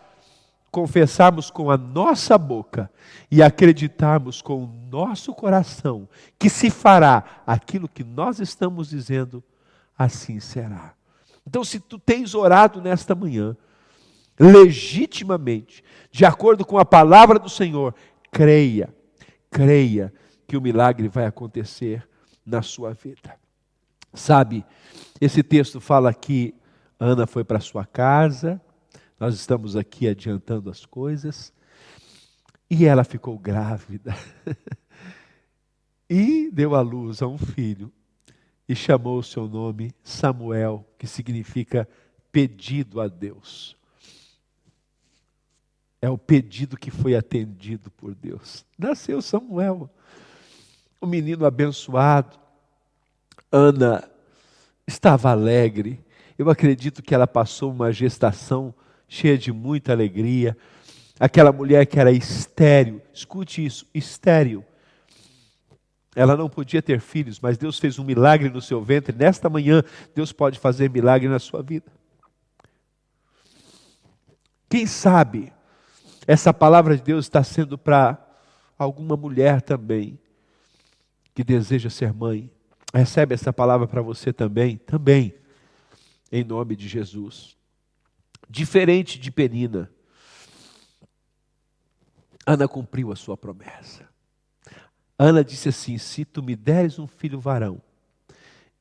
confessarmos 0.75 1.49
com 1.49 1.71
a 1.71 1.77
nossa 1.77 2.37
boca 2.37 2.91
e 3.31 3.41
acreditarmos 3.41 4.41
com 4.41 4.65
o 4.65 4.67
nosso 4.91 5.33
coração 5.33 6.05
que 6.37 6.49
se 6.49 6.69
fará 6.69 7.23
aquilo 7.47 7.87
que 7.87 8.03
nós 8.03 8.41
estamos 8.41 8.89
dizendo, 8.89 9.41
assim 9.97 10.37
será. 10.41 10.93
Então, 11.47 11.63
se 11.63 11.79
tu 11.79 11.97
tens 11.97 12.35
orado 12.35 12.81
nesta 12.81 13.15
manhã, 13.15 13.55
legitimamente, 14.37 15.81
de 16.11 16.25
acordo 16.25 16.65
com 16.65 16.77
a 16.77 16.83
palavra 16.83 17.39
do 17.39 17.47
Senhor, 17.47 17.95
creia, 18.29 18.93
creia 19.49 20.13
que 20.45 20.57
o 20.57 20.61
milagre 20.61 21.07
vai 21.07 21.25
acontecer 21.25 22.05
na 22.45 22.61
sua 22.61 22.91
vida. 22.91 23.33
Sabe, 24.13 24.65
esse 25.21 25.41
texto 25.41 25.79
fala 25.79 26.13
que 26.13 26.53
Ana 26.99 27.25
foi 27.25 27.45
para 27.45 27.61
sua 27.61 27.85
casa, 27.85 28.59
nós 29.19 29.35
estamos 29.35 29.75
aqui 29.75 30.07
adiantando 30.07 30.69
as 30.69 30.85
coisas. 30.85 31.53
E 32.69 32.85
ela 32.85 33.03
ficou 33.03 33.37
grávida. 33.37 34.15
e 36.09 36.49
deu 36.51 36.75
à 36.75 36.81
luz 36.81 37.21
a 37.21 37.27
um 37.27 37.37
filho. 37.37 37.91
E 38.67 38.75
chamou 38.75 39.19
o 39.19 39.23
seu 39.23 39.47
nome 39.47 39.93
Samuel, 40.03 40.85
que 40.97 41.07
significa 41.07 41.87
pedido 42.31 42.99
a 42.99 43.07
Deus. 43.07 43.77
É 46.01 46.09
o 46.09 46.17
pedido 46.17 46.75
que 46.75 46.91
foi 46.91 47.15
atendido 47.15 47.89
por 47.91 48.13
Deus. 48.13 48.65
Nasceu 48.77 49.21
Samuel, 49.21 49.89
um 51.01 51.07
menino 51.07 51.45
abençoado. 51.45 52.37
Ana 53.51 54.09
estava 54.85 55.29
alegre. 55.29 56.03
Eu 56.37 56.49
acredito 56.49 57.01
que 57.01 57.15
ela 57.15 57.27
passou 57.27 57.71
uma 57.71 57.91
gestação 57.91 58.73
cheia 59.07 59.37
de 59.37 59.51
muita 59.51 59.91
alegria. 59.91 60.57
Aquela 61.19 61.51
mulher 61.51 61.85
que 61.85 61.99
era 61.99 62.11
estéril, 62.11 63.01
escute 63.13 63.65
isso, 63.65 63.87
estéril. 63.93 64.63
Ela 66.15 66.37
não 66.37 66.49
podia 66.49 66.81
ter 66.81 67.01
filhos, 67.01 67.39
mas 67.39 67.57
Deus 67.57 67.77
fez 67.77 67.99
um 67.99 68.03
milagre 68.03 68.49
no 68.49 68.61
seu 68.61 68.81
ventre. 68.81 69.15
Nesta 69.15 69.49
manhã, 69.49 69.83
Deus 70.13 70.31
pode 70.31 70.59
fazer 70.59 70.89
milagre 70.89 71.27
na 71.27 71.39
sua 71.39 71.61
vida. 71.61 71.91
Quem 74.69 74.85
sabe 74.85 75.53
essa 76.27 76.53
palavra 76.53 76.95
de 76.95 77.03
Deus 77.03 77.25
está 77.25 77.43
sendo 77.43 77.77
para 77.77 78.17
alguma 78.77 79.15
mulher 79.15 79.61
também 79.61 80.19
que 81.33 81.43
deseja 81.43 81.89
ser 81.89 82.13
mãe. 82.13 82.49
Recebe 82.93 83.33
essa 83.33 83.51
palavra 83.51 83.87
para 83.87 84.01
você 84.01 84.31
também, 84.31 84.77
também, 84.77 85.35
em 86.31 86.43
nome 86.43 86.75
de 86.75 86.87
Jesus. 86.87 87.57
Diferente 88.49 89.19
de 89.19 89.31
Penina, 89.31 89.91
Ana 92.45 92.67
cumpriu 92.67 93.11
a 93.11 93.15
sua 93.15 93.35
promessa. 93.35 94.07
Ana 95.17 95.43
disse 95.43 95.69
assim: 95.69 95.97
Se 95.97 96.23
tu 96.23 96.43
me 96.43 96.55
deres 96.55 96.99
um 96.99 97.07
filho 97.07 97.39
varão, 97.39 97.81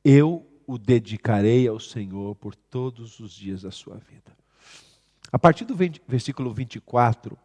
eu 0.03 0.45
o 0.67 0.77
dedicarei 0.77 1.67
ao 1.67 1.79
Senhor 1.79 2.35
por 2.35 2.55
todos 2.55 3.19
os 3.19 3.33
dias 3.33 3.63
da 3.63 3.71
sua 3.71 3.95
vida. 3.95 4.35
A 5.31 5.39
partir 5.39 5.65
do 5.65 5.75
versículo 6.07 6.53
24, 6.53 7.37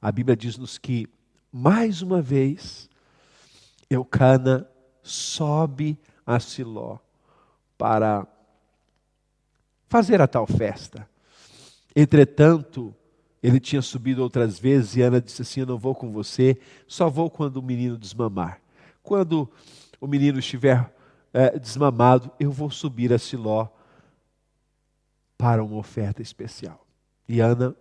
a 0.00 0.10
Bíblia 0.10 0.36
diz-nos 0.36 0.78
que, 0.78 1.08
mais 1.50 2.02
uma 2.02 2.20
vez, 2.20 2.90
Eucana 3.88 4.68
sobe 5.02 5.98
a 6.26 6.40
Siló 6.40 6.98
para 7.78 8.26
fazer 9.88 10.20
a 10.20 10.26
tal 10.26 10.46
festa. 10.46 11.08
Entretanto, 11.94 12.94
ele 13.42 13.58
tinha 13.58 13.82
subido 13.82 14.22
outras 14.22 14.58
vezes 14.58 14.96
e 14.96 15.02
Ana 15.02 15.20
disse 15.20 15.42
assim: 15.42 15.60
Eu 15.60 15.66
não 15.66 15.78
vou 15.78 15.94
com 15.94 16.12
você, 16.12 16.58
só 16.86 17.10
vou 17.10 17.28
quando 17.28 17.56
o 17.56 17.62
menino 17.62 17.98
desmamar. 17.98 18.60
Quando 19.02 19.50
o 20.00 20.06
menino 20.06 20.38
estiver 20.38 20.92
é, 21.32 21.58
desmamado, 21.58 22.30
eu 22.38 22.50
vou 22.50 22.70
subir 22.70 23.12
a 23.12 23.18
Siló 23.18 23.68
para 25.36 25.62
uma 25.64 25.76
oferta 25.76 26.22
especial. 26.22 26.86
E 27.28 27.40
Ana, 27.40 27.74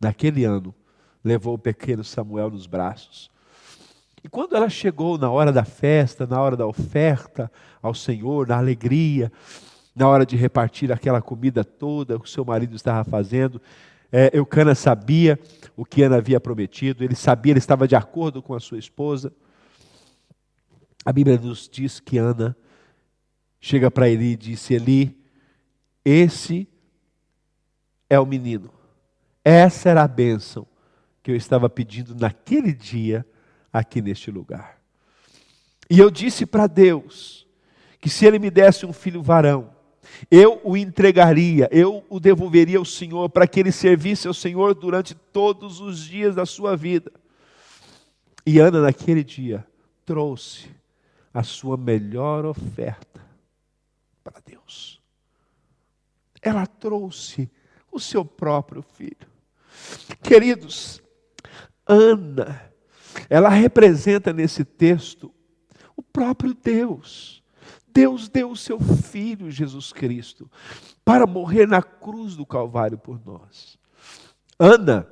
naquele 0.00 0.44
ano, 0.44 0.74
levou 1.22 1.54
o 1.54 1.58
pequeno 1.58 2.02
Samuel 2.02 2.50
nos 2.50 2.66
braços. 2.66 3.30
E 4.22 4.28
quando 4.28 4.56
ela 4.56 4.68
chegou 4.68 5.16
na 5.16 5.30
hora 5.30 5.52
da 5.52 5.64
festa, 5.64 6.26
na 6.26 6.40
hora 6.40 6.56
da 6.56 6.66
oferta 6.66 7.50
ao 7.80 7.94
Senhor, 7.94 8.48
na 8.48 8.58
alegria, 8.58 9.30
na 9.98 10.06
hora 10.08 10.24
de 10.24 10.36
repartir 10.36 10.92
aquela 10.92 11.20
comida 11.20 11.64
toda 11.64 12.18
que 12.18 12.24
o 12.24 12.28
seu 12.28 12.44
marido 12.44 12.76
estava 12.76 13.02
fazendo. 13.02 13.60
É, 14.12 14.30
Eucana 14.32 14.74
sabia 14.74 15.38
o 15.76 15.84
que 15.84 16.02
Ana 16.02 16.16
havia 16.16 16.38
prometido, 16.38 17.02
ele 17.02 17.16
sabia, 17.16 17.52
ele 17.52 17.58
estava 17.58 17.88
de 17.88 17.96
acordo 17.96 18.40
com 18.40 18.54
a 18.54 18.60
sua 18.60 18.78
esposa. 18.78 19.32
A 21.04 21.12
Bíblia 21.12 21.36
nos 21.36 21.68
diz 21.68 21.98
que 21.98 22.16
Ana 22.16 22.56
chega 23.60 23.90
para 23.90 24.08
Eli 24.08 24.32
e 24.32 24.36
disse: 24.36 24.74
Eli, 24.74 25.18
esse 26.04 26.68
é 28.08 28.20
o 28.20 28.24
menino, 28.24 28.70
essa 29.44 29.90
era 29.90 30.04
a 30.04 30.08
bênção 30.08 30.66
que 31.22 31.32
eu 31.32 31.36
estava 31.36 31.68
pedindo 31.68 32.14
naquele 32.14 32.72
dia, 32.72 33.26
aqui 33.72 34.00
neste 34.00 34.30
lugar. 34.30 34.78
E 35.90 35.98
eu 35.98 36.08
disse 36.10 36.46
para 36.46 36.66
Deus 36.68 37.46
que 38.00 38.08
se 38.08 38.24
ele 38.24 38.38
me 38.38 38.48
desse 38.48 38.86
um 38.86 38.92
filho 38.92 39.22
varão, 39.22 39.76
eu 40.30 40.60
o 40.64 40.76
entregaria, 40.76 41.68
eu 41.70 42.04
o 42.08 42.18
devolveria 42.18 42.78
ao 42.78 42.84
Senhor 42.84 43.28
para 43.28 43.46
que 43.46 43.60
ele 43.60 43.72
servisse 43.72 44.26
ao 44.26 44.34
Senhor 44.34 44.74
durante 44.74 45.14
todos 45.14 45.80
os 45.80 46.00
dias 46.00 46.34
da 46.34 46.44
sua 46.44 46.76
vida. 46.76 47.12
E 48.44 48.58
Ana, 48.58 48.80
naquele 48.82 49.22
dia, 49.22 49.66
trouxe 50.04 50.68
a 51.32 51.42
sua 51.42 51.76
melhor 51.76 52.46
oferta 52.46 53.20
para 54.24 54.40
Deus. 54.44 55.00
Ela 56.42 56.66
trouxe 56.66 57.50
o 57.90 58.00
seu 58.00 58.24
próprio 58.24 58.82
filho. 58.82 59.28
Queridos, 60.22 61.02
Ana, 61.86 62.72
ela 63.28 63.48
representa 63.48 64.32
nesse 64.32 64.64
texto 64.64 65.32
o 65.96 66.02
próprio 66.02 66.54
Deus. 66.54 67.37
Deus 67.92 68.28
deu 68.28 68.50
o 68.50 68.56
seu 68.56 68.78
Filho, 68.80 69.50
Jesus 69.50 69.92
Cristo, 69.92 70.50
para 71.04 71.26
morrer 71.26 71.66
na 71.66 71.82
cruz 71.82 72.36
do 72.36 72.46
Calvário 72.46 72.98
por 72.98 73.20
nós. 73.24 73.78
Ana 74.58 75.06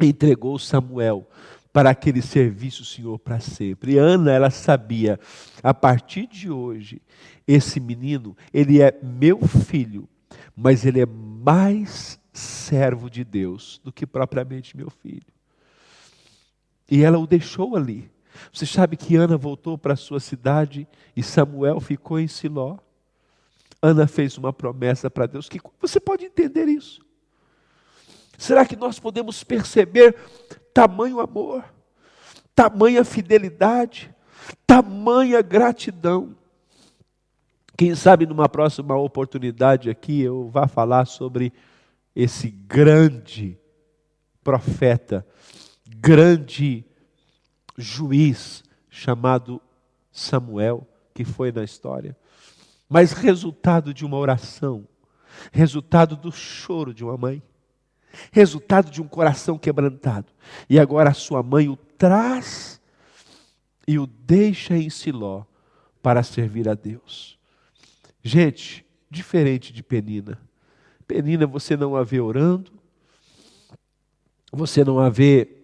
entregou 0.00 0.58
Samuel 0.58 1.28
para 1.72 1.94
que 1.94 2.08
ele 2.08 2.22
servisse 2.22 2.80
o 2.80 2.84
Senhor 2.86 3.18
para 3.18 3.38
sempre. 3.38 3.92
E 3.92 3.98
Ana, 3.98 4.32
ela 4.32 4.48
sabia, 4.48 5.20
a 5.62 5.74
partir 5.74 6.26
de 6.26 6.50
hoje, 6.50 7.02
esse 7.46 7.78
menino, 7.78 8.34
ele 8.52 8.80
é 8.80 8.98
meu 9.02 9.46
filho, 9.46 10.08
mas 10.56 10.86
ele 10.86 11.00
é 11.00 11.06
mais 11.06 12.18
servo 12.32 13.10
de 13.10 13.22
Deus 13.24 13.78
do 13.84 13.92
que 13.92 14.06
propriamente 14.06 14.76
meu 14.76 14.88
filho. 14.88 15.26
E 16.90 17.02
ela 17.02 17.18
o 17.18 17.26
deixou 17.26 17.76
ali. 17.76 18.10
Você 18.52 18.66
sabe 18.66 18.96
que 18.96 19.16
Ana 19.16 19.36
voltou 19.36 19.76
para 19.76 19.96
sua 19.96 20.20
cidade 20.20 20.86
e 21.16 21.22
Samuel 21.22 21.80
ficou 21.80 22.18
em 22.18 22.28
Siló? 22.28 22.76
Ana 23.80 24.06
fez 24.06 24.36
uma 24.38 24.52
promessa 24.52 25.10
para 25.10 25.26
Deus. 25.26 25.48
Que 25.48 25.60
você 25.80 26.00
pode 26.00 26.24
entender 26.24 26.66
isso? 26.66 27.04
Será 28.38 28.66
que 28.66 28.76
nós 28.76 28.98
podemos 28.98 29.42
perceber 29.42 30.14
tamanho 30.74 31.20
amor, 31.20 31.64
tamanha 32.54 33.04
fidelidade, 33.04 34.14
tamanha 34.66 35.40
gratidão? 35.40 36.36
Quem 37.76 37.94
sabe 37.94 38.26
numa 38.26 38.48
próxima 38.48 38.96
oportunidade 38.96 39.90
aqui 39.90 40.22
eu 40.22 40.48
vá 40.48 40.66
falar 40.66 41.06
sobre 41.06 41.52
esse 42.14 42.48
grande 42.48 43.58
profeta, 44.42 45.26
grande 45.98 46.84
juiz 47.76 48.64
chamado 48.88 49.60
Samuel, 50.10 50.86
que 51.14 51.24
foi 51.24 51.52
na 51.52 51.62
história, 51.62 52.16
mas 52.88 53.12
resultado 53.12 53.92
de 53.92 54.04
uma 54.04 54.16
oração, 54.16 54.86
resultado 55.52 56.16
do 56.16 56.32
choro 56.32 56.94
de 56.94 57.04
uma 57.04 57.16
mãe, 57.16 57.42
resultado 58.32 58.90
de 58.90 59.02
um 59.02 59.08
coração 59.08 59.58
quebrantado. 59.58 60.32
E 60.68 60.78
agora 60.78 61.10
a 61.10 61.14
sua 61.14 61.42
mãe 61.42 61.68
o 61.68 61.76
traz 61.76 62.80
e 63.86 63.98
o 63.98 64.06
deixa 64.06 64.76
em 64.76 64.90
Siló 64.90 65.44
para 66.02 66.22
servir 66.22 66.68
a 66.68 66.74
Deus. 66.74 67.38
Gente, 68.22 68.84
diferente 69.10 69.72
de 69.72 69.82
Penina. 69.82 70.40
Penina 71.06 71.46
você 71.46 71.76
não 71.76 71.94
a 71.94 72.02
vê 72.02 72.20
orando, 72.20 72.72
você 74.52 74.84
não 74.84 74.98
a 74.98 75.08
vê 75.08 75.55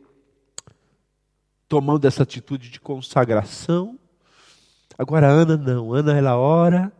tomando 1.72 2.06
essa 2.06 2.22
atitude 2.22 2.68
de 2.68 2.78
consagração. 2.78 3.98
Agora 4.98 5.26
Ana 5.26 5.56
não, 5.56 5.94
Ana 5.94 6.14
ela 6.14 6.36
ora, 6.36 6.92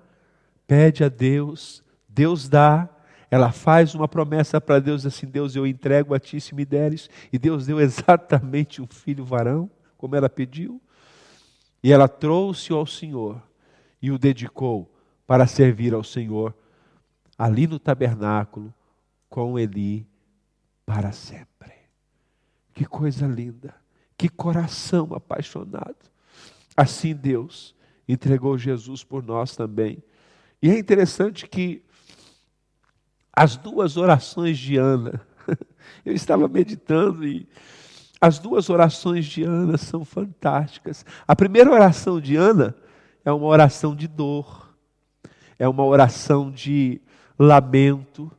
pede 0.66 1.04
a 1.04 1.10
Deus, 1.10 1.84
Deus 2.08 2.48
dá, 2.48 2.88
ela 3.30 3.52
faz 3.52 3.94
uma 3.94 4.08
promessa 4.08 4.62
para 4.62 4.80
Deus 4.80 5.04
assim: 5.04 5.26
Deus, 5.26 5.54
eu 5.54 5.66
entrego 5.66 6.14
a 6.14 6.18
ti 6.18 6.40
se 6.40 6.54
me 6.54 6.64
deres. 6.64 7.10
E 7.30 7.38
Deus 7.38 7.66
deu 7.66 7.78
exatamente 7.84 8.80
um 8.80 8.86
filho 8.86 9.26
varão, 9.26 9.70
como 9.98 10.16
ela 10.16 10.30
pediu. 10.30 10.80
E 11.82 11.92
ela 11.92 12.08
trouxe 12.08 12.72
ao 12.72 12.86
Senhor 12.86 13.42
e 14.00 14.10
o 14.10 14.18
dedicou 14.18 14.90
para 15.26 15.46
servir 15.46 15.92
ao 15.92 16.02
Senhor 16.02 16.56
ali 17.36 17.66
no 17.66 17.78
tabernáculo 17.78 18.72
com 19.28 19.58
Eli 19.58 20.08
para 20.86 21.12
sempre. 21.12 21.74
Que 22.72 22.86
coisa 22.86 23.26
linda, 23.26 23.81
que 24.22 24.28
coração 24.28 25.08
apaixonado. 25.16 25.96
Assim 26.76 27.12
Deus 27.12 27.74
entregou 28.06 28.56
Jesus 28.56 29.02
por 29.02 29.20
nós 29.20 29.56
também. 29.56 30.00
E 30.62 30.70
é 30.70 30.78
interessante 30.78 31.48
que 31.48 31.82
as 33.32 33.56
duas 33.56 33.96
orações 33.96 34.56
de 34.56 34.76
Ana, 34.76 35.20
eu 36.06 36.14
estava 36.14 36.46
meditando 36.46 37.26
e 37.26 37.48
as 38.20 38.38
duas 38.38 38.70
orações 38.70 39.26
de 39.26 39.42
Ana 39.42 39.76
são 39.76 40.04
fantásticas. 40.04 41.04
A 41.26 41.34
primeira 41.34 41.72
oração 41.72 42.20
de 42.20 42.36
Ana 42.36 42.76
é 43.24 43.32
uma 43.32 43.46
oração 43.48 43.92
de 43.92 44.06
dor, 44.06 44.72
é 45.58 45.68
uma 45.68 45.84
oração 45.84 46.48
de 46.48 47.02
lamento, 47.36 48.30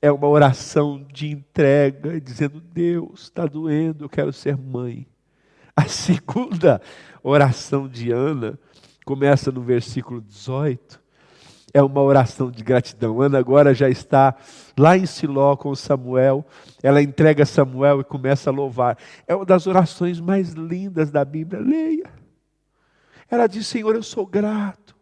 é 0.00 0.12
uma 0.12 0.28
oração 0.28 1.04
de 1.12 1.32
entrega, 1.32 2.20
dizendo: 2.20 2.60
Deus, 2.60 3.22
está 3.22 3.44
doendo, 3.44 4.04
eu 4.04 4.08
quero 4.08 4.32
ser 4.32 4.56
mãe. 4.56 5.04
A 5.78 5.88
segunda 5.88 6.80
oração 7.22 7.86
de 7.86 8.10
Ana 8.10 8.58
começa 9.04 9.52
no 9.52 9.60
versículo 9.60 10.22
18. 10.22 11.04
É 11.74 11.82
uma 11.82 12.00
oração 12.00 12.50
de 12.50 12.64
gratidão. 12.64 13.20
Ana 13.20 13.38
agora 13.38 13.74
já 13.74 13.90
está 13.90 14.34
lá 14.78 14.96
em 14.96 15.04
Siló 15.04 15.54
com 15.56 15.74
Samuel. 15.74 16.46
Ela 16.82 17.02
entrega 17.02 17.44
Samuel 17.44 18.00
e 18.00 18.04
começa 18.04 18.48
a 18.48 18.52
louvar. 18.52 18.96
É 19.26 19.34
uma 19.34 19.44
das 19.44 19.66
orações 19.66 20.18
mais 20.18 20.52
lindas 20.52 21.10
da 21.10 21.22
Bíblia. 21.22 21.60
Leia. 21.60 22.10
Ela 23.30 23.46
diz: 23.46 23.66
Senhor, 23.66 23.94
eu 23.94 24.02
sou 24.02 24.24
grato. 24.24 24.96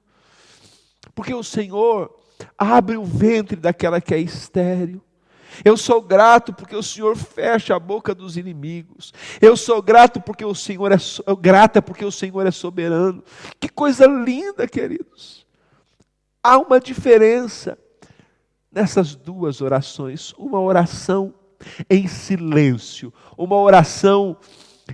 Porque 1.14 1.32
o 1.32 1.44
Senhor 1.44 2.12
abre 2.58 2.96
o 2.96 3.04
ventre 3.04 3.56
daquela 3.56 4.00
que 4.00 4.12
é 4.12 4.18
estéril. 4.18 5.00
Eu 5.62 5.76
sou 5.76 6.00
grato 6.00 6.52
porque 6.52 6.74
o 6.74 6.82
Senhor 6.82 7.16
fecha 7.16 7.76
a 7.76 7.78
boca 7.78 8.14
dos 8.14 8.36
inimigos. 8.36 9.12
Eu 9.40 9.56
sou 9.56 9.82
grato 9.82 10.20
porque 10.20 10.44
o 10.44 10.54
Senhor 10.54 10.92
é 10.92 10.96
grata 11.38 11.82
porque 11.82 12.04
o 12.04 12.12
Senhor 12.12 12.46
é 12.46 12.50
soberano. 12.50 13.22
Que 13.60 13.68
coisa 13.68 14.06
linda, 14.06 14.66
queridos. 14.66 15.44
Há 16.42 16.58
uma 16.58 16.80
diferença 16.80 17.78
nessas 18.72 19.14
duas 19.14 19.60
orações, 19.60 20.34
uma 20.36 20.60
oração 20.60 21.32
em 21.88 22.08
silêncio, 22.08 23.12
uma 23.36 23.56
oração 23.56 24.36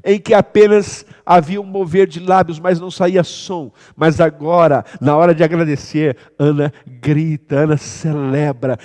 em 0.05 0.21
que 0.21 0.33
apenas 0.33 1.05
havia 1.27 1.61
um 1.61 1.65
mover 1.65 2.07
de 2.07 2.21
lábios, 2.21 2.61
mas 2.61 2.79
não 2.79 2.91
saía 2.91 3.25
som. 3.25 3.73
Mas 3.97 4.21
agora, 4.21 4.85
na 5.01 5.17
hora 5.17 5.35
de 5.35 5.43
agradecer, 5.43 6.17
Ana 6.39 6.73
grita, 6.87 7.57
Ana 7.57 7.77
celebra. 7.77 8.79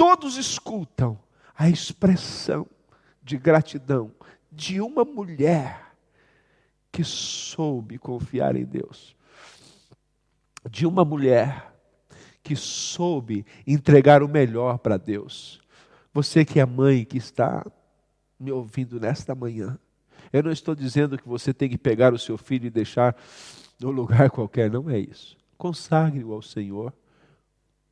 Todos 0.00 0.38
escutam 0.38 1.18
a 1.54 1.68
expressão 1.68 2.66
de 3.22 3.36
gratidão 3.36 4.10
de 4.50 4.80
uma 4.80 5.04
mulher 5.04 5.94
que 6.90 7.04
soube 7.04 7.98
confiar 7.98 8.56
em 8.56 8.64
Deus. 8.64 9.14
De 10.70 10.86
uma 10.86 11.04
mulher 11.04 11.70
que 12.42 12.56
soube 12.56 13.44
entregar 13.66 14.22
o 14.22 14.28
melhor 14.28 14.78
para 14.78 14.96
Deus. 14.96 15.60
Você 16.14 16.46
que 16.46 16.58
é 16.58 16.64
mãe 16.64 17.04
que 17.04 17.18
está 17.18 17.62
me 18.38 18.50
ouvindo 18.50 18.98
nesta 18.98 19.34
manhã, 19.34 19.78
eu 20.32 20.42
não 20.42 20.50
estou 20.50 20.74
dizendo 20.74 21.18
que 21.18 21.28
você 21.28 21.52
tem 21.52 21.68
que 21.68 21.76
pegar 21.76 22.14
o 22.14 22.18
seu 22.18 22.38
filho 22.38 22.68
e 22.68 22.70
deixar 22.70 23.14
num 23.78 23.90
lugar 23.90 24.30
qualquer, 24.30 24.70
não 24.70 24.88
é 24.88 24.98
isso. 24.98 25.36
Consagre-o 25.58 26.32
ao 26.32 26.40
Senhor 26.40 26.90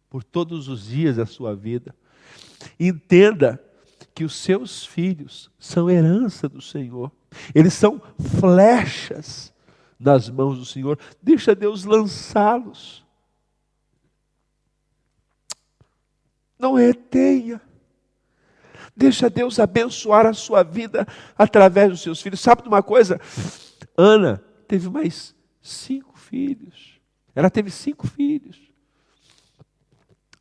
por 0.08 0.24
todos 0.24 0.68
os 0.68 0.86
dias 0.86 1.16
da 1.16 1.26
sua 1.26 1.54
vida. 1.54 1.94
Entenda 2.78 3.62
que 4.14 4.24
os 4.24 4.34
seus 4.34 4.84
filhos 4.84 5.50
são 5.58 5.90
herança 5.90 6.48
do 6.48 6.60
Senhor. 6.60 7.12
Eles 7.54 7.74
são 7.74 8.00
flechas 8.40 9.52
nas 9.98 10.28
mãos 10.28 10.58
do 10.58 10.64
Senhor. 10.64 10.98
Deixa 11.22 11.54
Deus 11.54 11.84
lançá-los. 11.84 13.06
Não 16.58 16.74
retenha. 16.74 17.60
Deixa 18.96 19.30
Deus 19.30 19.60
abençoar 19.60 20.26
a 20.26 20.32
sua 20.32 20.64
vida 20.64 21.06
através 21.36 21.90
dos 21.90 22.00
seus 22.00 22.20
filhos. 22.20 22.40
Sabe 22.40 22.62
de 22.62 22.68
uma 22.68 22.82
coisa? 22.82 23.20
Ana 23.96 24.42
teve 24.66 24.88
mais 24.88 25.34
cinco 25.62 26.18
filhos. 26.18 27.00
Ela 27.34 27.48
teve 27.48 27.70
cinco 27.70 28.08
filhos. 28.08 28.67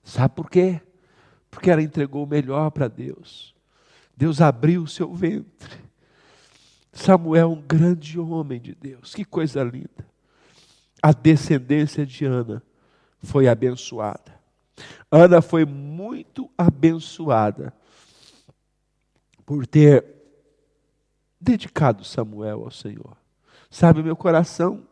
Sabe 0.07 0.35
por 0.35 0.49
quê? 0.49 0.79
Porque 1.51 1.69
ela 1.69 1.81
entregou 1.81 2.23
o 2.23 2.27
melhor 2.27 2.71
para 2.71 2.87
Deus. 2.87 3.53
Deus 4.15 4.39
abriu 4.39 4.83
o 4.83 4.87
seu 4.87 5.13
ventre. 5.13 5.77
Samuel, 6.93 7.51
um 7.51 7.61
grande 7.61 8.17
homem 8.17 8.57
de 8.57 8.73
Deus. 8.73 9.13
Que 9.13 9.25
coisa 9.25 9.61
linda. 9.61 10.07
A 11.03 11.11
descendência 11.11 12.05
de 12.05 12.23
Ana 12.23 12.63
foi 13.21 13.49
abençoada. 13.49 14.33
Ana 15.11 15.41
foi 15.41 15.65
muito 15.65 16.49
abençoada 16.57 17.73
por 19.45 19.67
ter 19.67 20.05
dedicado 21.39 22.05
Samuel 22.05 22.63
ao 22.63 22.71
Senhor. 22.71 23.17
Sabe, 23.69 24.01
meu 24.01 24.15
coração 24.15 24.87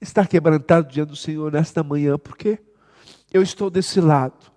está 0.00 0.26
quebrantado 0.26 0.88
diante 0.90 1.10
do 1.10 1.16
Senhor 1.16 1.52
nesta 1.52 1.82
manhã, 1.82 2.18
porque 2.18 2.58
eu 3.32 3.42
estou 3.42 3.70
desse 3.70 4.00
lado, 4.00 4.52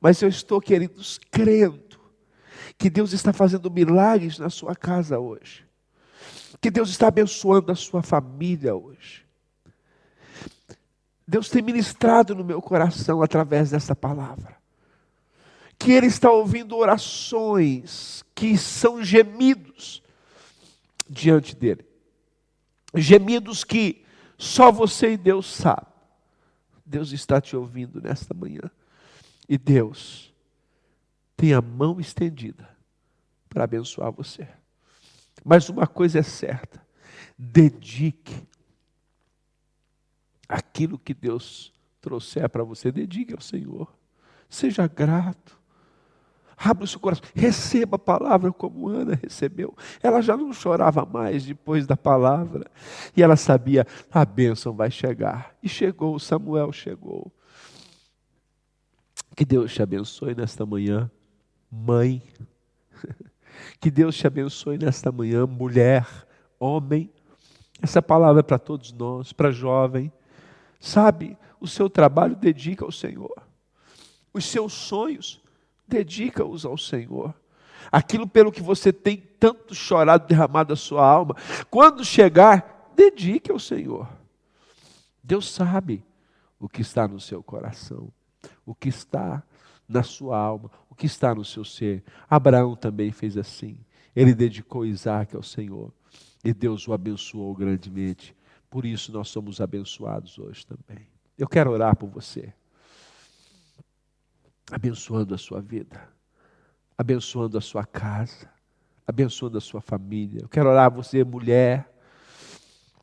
mas 0.00 0.20
eu 0.20 0.28
estou, 0.28 0.60
queridos, 0.60 1.18
crendo 1.30 1.98
que 2.76 2.90
Deus 2.90 3.12
está 3.12 3.32
fazendo 3.32 3.70
milagres 3.70 4.38
na 4.38 4.50
sua 4.50 4.74
casa 4.74 5.18
hoje, 5.18 5.64
que 6.60 6.70
Deus 6.70 6.90
está 6.90 7.08
abençoando 7.08 7.72
a 7.72 7.76
sua 7.76 8.02
família 8.02 8.74
hoje. 8.74 9.24
Deus 11.26 11.48
tem 11.48 11.62
ministrado 11.62 12.34
no 12.34 12.44
meu 12.44 12.62
coração 12.62 13.22
através 13.22 13.70
dessa 13.70 13.96
palavra 13.96 14.56
que 15.78 15.92
ele 15.92 16.06
está 16.06 16.30
ouvindo 16.30 16.76
orações 16.76 18.24
que 18.34 18.56
são 18.56 19.02
gemidos 19.02 20.02
diante 21.08 21.54
dele. 21.54 21.86
Gemidos 22.94 23.62
que 23.62 24.04
só 24.38 24.72
você 24.72 25.12
e 25.12 25.16
Deus 25.16 25.46
sabe. 25.46 25.86
Deus 26.86 27.10
está 27.10 27.40
te 27.40 27.56
ouvindo 27.56 28.00
nesta 28.00 28.32
manhã. 28.32 28.70
E 29.48 29.58
Deus 29.58 30.32
tem 31.36 31.52
a 31.52 31.60
mão 31.60 32.00
estendida 32.00 32.68
para 33.48 33.64
abençoar 33.64 34.12
você. 34.12 34.48
Mas 35.44 35.68
uma 35.68 35.86
coisa 35.86 36.20
é 36.20 36.22
certa: 36.22 36.80
dedique 37.36 38.46
aquilo 40.48 40.98
que 40.98 41.12
Deus 41.12 41.72
trouxer 42.00 42.48
para 42.48 42.62
você, 42.62 42.92
dedique 42.92 43.34
ao 43.34 43.40
Senhor. 43.40 43.92
Seja 44.48 44.86
grato. 44.86 45.58
Abra 46.56 46.84
o 46.84 46.86
seu 46.86 46.98
coração, 46.98 47.24
receba 47.34 47.96
a 47.96 47.98
palavra 47.98 48.50
como 48.50 48.88
Ana 48.88 49.18
recebeu. 49.22 49.76
Ela 50.02 50.22
já 50.22 50.36
não 50.36 50.52
chorava 50.52 51.04
mais 51.04 51.44
depois 51.44 51.86
da 51.86 51.96
palavra. 51.96 52.70
E 53.14 53.22
ela 53.22 53.36
sabia, 53.36 53.86
a 54.10 54.24
bênção 54.24 54.72
vai 54.72 54.90
chegar. 54.90 55.54
E 55.62 55.68
chegou, 55.68 56.18
Samuel 56.18 56.72
chegou. 56.72 57.30
Que 59.36 59.44
Deus 59.44 59.74
te 59.74 59.82
abençoe 59.82 60.34
nesta 60.34 60.64
manhã, 60.64 61.10
mãe. 61.70 62.22
Que 63.80 63.90
Deus 63.90 64.14
te 64.14 64.26
abençoe 64.26 64.76
nesta 64.76 65.10
manhã, 65.10 65.46
mulher, 65.46 66.06
homem. 66.60 67.10
Essa 67.80 68.02
palavra 68.02 68.40
é 68.40 68.42
para 68.42 68.58
todos 68.58 68.92
nós, 68.92 69.32
para 69.32 69.50
jovem. 69.50 70.12
Sabe, 70.78 71.38
o 71.58 71.66
seu 71.66 71.88
trabalho 71.88 72.36
dedica 72.36 72.84
ao 72.84 72.92
Senhor. 72.92 73.34
Os 74.32 74.44
seus 74.44 74.74
sonhos 74.74 75.42
dedica-os 75.86 76.64
ao 76.64 76.76
Senhor. 76.76 77.34
Aquilo 77.90 78.26
pelo 78.26 78.50
que 78.50 78.62
você 78.62 78.92
tem 78.92 79.16
tanto 79.38 79.74
chorado, 79.74 80.26
derramado 80.26 80.72
a 80.72 80.76
sua 80.76 81.06
alma, 81.06 81.36
quando 81.70 82.04
chegar, 82.04 82.92
dedique 82.96 83.50
ao 83.50 83.58
Senhor. 83.58 84.08
Deus 85.22 85.50
sabe 85.50 86.04
o 86.58 86.68
que 86.68 86.82
está 86.82 87.06
no 87.06 87.20
seu 87.20 87.42
coração, 87.42 88.12
o 88.64 88.74
que 88.74 88.88
está 88.88 89.42
na 89.88 90.02
sua 90.02 90.38
alma, 90.38 90.70
o 90.90 90.94
que 90.94 91.06
está 91.06 91.34
no 91.34 91.44
seu 91.44 91.64
ser. 91.64 92.02
Abraão 92.28 92.74
também 92.74 93.12
fez 93.12 93.36
assim. 93.36 93.78
Ele 94.14 94.34
dedicou 94.34 94.84
Isaac 94.84 95.36
ao 95.36 95.42
Senhor 95.42 95.92
e 96.44 96.52
Deus 96.52 96.88
o 96.88 96.92
abençoou 96.92 97.54
grandemente. 97.54 98.34
Por 98.68 98.84
isso 98.84 99.12
nós 99.12 99.28
somos 99.28 99.60
abençoados 99.60 100.38
hoje 100.38 100.66
também. 100.66 101.06
Eu 101.38 101.46
quero 101.46 101.70
orar 101.70 101.94
por 101.96 102.08
você 102.08 102.52
abençoando 104.70 105.34
a 105.34 105.38
sua 105.38 105.60
vida, 105.60 106.00
abençoando 106.96 107.56
a 107.56 107.60
sua 107.60 107.84
casa, 107.84 108.48
abençoando 109.06 109.58
a 109.58 109.60
sua 109.60 109.80
família. 109.80 110.40
Eu 110.42 110.48
quero 110.48 110.68
orar 110.68 110.90
por 110.90 111.04
você, 111.04 111.22
mulher. 111.22 111.92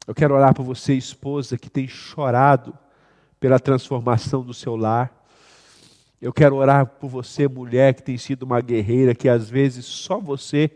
Eu 0.05 0.13
quero 0.13 0.35
orar 0.35 0.53
por 0.53 0.63
você, 0.63 0.93
esposa, 0.93 1.57
que 1.57 1.69
tem 1.69 1.87
chorado 1.87 2.77
pela 3.39 3.59
transformação 3.59 4.43
do 4.43 4.53
seu 4.53 4.75
lar. 4.75 5.25
Eu 6.21 6.33
quero 6.33 6.55
orar 6.55 6.85
por 6.85 7.09
você, 7.09 7.47
mulher, 7.47 7.93
que 7.93 8.03
tem 8.03 8.17
sido 8.17 8.43
uma 8.43 8.61
guerreira, 8.61 9.15
que 9.15 9.29
às 9.29 9.49
vezes 9.49 9.85
só 9.85 10.19
você 10.19 10.71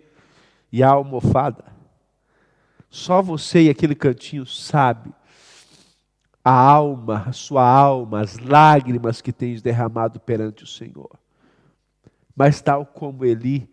e 0.72 0.84
a 0.84 0.90
almofada, 0.90 1.64
só 2.90 3.22
você 3.22 3.64
e 3.64 3.70
aquele 3.70 3.96
cantinho 3.96 4.46
sabe 4.46 5.14
a 6.48 6.52
alma, 6.54 7.26
a 7.28 7.34
sua 7.34 7.70
alma, 7.70 8.22
as 8.22 8.38
lágrimas 8.38 9.20
que 9.20 9.34
tens 9.34 9.62
derramado 9.62 10.18
perante 10.18 10.64
o 10.64 10.68
Senhor. 10.68 11.20
Mas 12.34 12.62
tal 12.62 12.86
como 12.86 13.26
Eli 13.26 13.70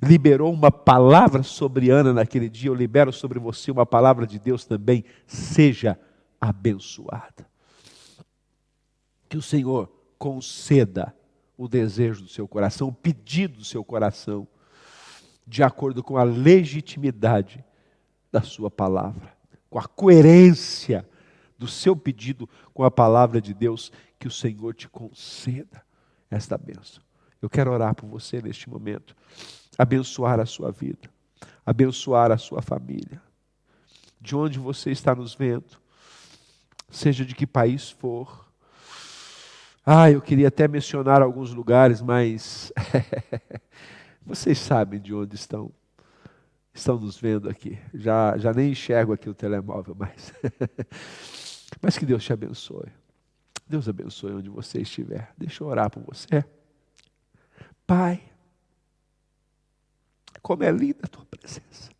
liberou 0.00 0.52
uma 0.52 0.70
palavra 0.70 1.42
sobre 1.42 1.90
Ana 1.90 2.12
naquele 2.12 2.48
dia, 2.48 2.70
eu 2.70 2.74
libero 2.74 3.12
sobre 3.12 3.40
você 3.40 3.72
uma 3.72 3.84
palavra 3.84 4.28
de 4.28 4.38
Deus 4.38 4.64
também, 4.64 5.04
seja 5.26 5.98
abençoada. 6.40 7.44
Que 9.28 9.36
o 9.36 9.42
Senhor 9.42 9.90
conceda 10.16 11.12
o 11.56 11.66
desejo 11.66 12.22
do 12.22 12.28
seu 12.28 12.46
coração, 12.46 12.86
o 12.86 12.92
pedido 12.92 13.58
do 13.58 13.64
seu 13.64 13.82
coração, 13.82 14.46
de 15.44 15.64
acordo 15.64 16.00
com 16.04 16.16
a 16.16 16.22
legitimidade 16.22 17.64
da 18.30 18.40
sua 18.40 18.70
palavra, 18.70 19.36
com 19.68 19.80
a 19.80 19.84
coerência 19.88 21.04
do 21.58 21.66
seu 21.66 21.96
pedido 21.96 22.48
com 22.72 22.84
a 22.84 22.90
palavra 22.90 23.40
de 23.40 23.52
Deus, 23.52 23.90
que 24.18 24.28
o 24.28 24.30
Senhor 24.30 24.74
te 24.74 24.88
conceda 24.88 25.82
esta 26.30 26.56
bênção. 26.56 27.02
Eu 27.42 27.50
quero 27.50 27.72
orar 27.72 27.94
por 27.94 28.08
você 28.08 28.40
neste 28.40 28.70
momento, 28.70 29.14
abençoar 29.76 30.40
a 30.40 30.46
sua 30.46 30.70
vida, 30.70 31.10
abençoar 31.66 32.30
a 32.30 32.38
sua 32.38 32.62
família. 32.62 33.20
De 34.20 34.34
onde 34.34 34.58
você 34.58 34.90
está 34.90 35.14
nos 35.14 35.34
vendo, 35.34 35.78
seja 36.90 37.24
de 37.24 37.34
que 37.34 37.46
país 37.46 37.90
for. 37.90 38.46
Ah, 39.86 40.10
eu 40.10 40.20
queria 40.20 40.48
até 40.48 40.66
mencionar 40.66 41.22
alguns 41.22 41.54
lugares, 41.54 42.02
mas 42.02 42.72
vocês 44.26 44.58
sabem 44.58 45.00
de 45.00 45.14
onde 45.14 45.36
estão 45.36 45.72
estão 46.74 46.98
nos 46.98 47.18
vendo 47.18 47.48
aqui. 47.48 47.78
Já, 47.92 48.36
já 48.38 48.52
nem 48.52 48.70
enxergo 48.70 49.12
aqui 49.12 49.28
o 49.28 49.34
telemóvel 49.34 49.94
mais. 49.94 50.32
Mas 51.80 51.98
que 51.98 52.06
Deus 52.06 52.24
te 52.24 52.32
abençoe. 52.32 52.90
Deus 53.66 53.88
abençoe 53.88 54.32
onde 54.32 54.48
você 54.48 54.80
estiver. 54.80 55.32
Deixa 55.36 55.62
eu 55.62 55.68
orar 55.68 55.90
por 55.90 56.02
você. 56.02 56.44
Pai, 57.86 58.22
como 60.42 60.64
é 60.64 60.70
linda 60.70 61.00
a 61.02 61.08
tua 61.08 61.26
presença. 61.26 61.90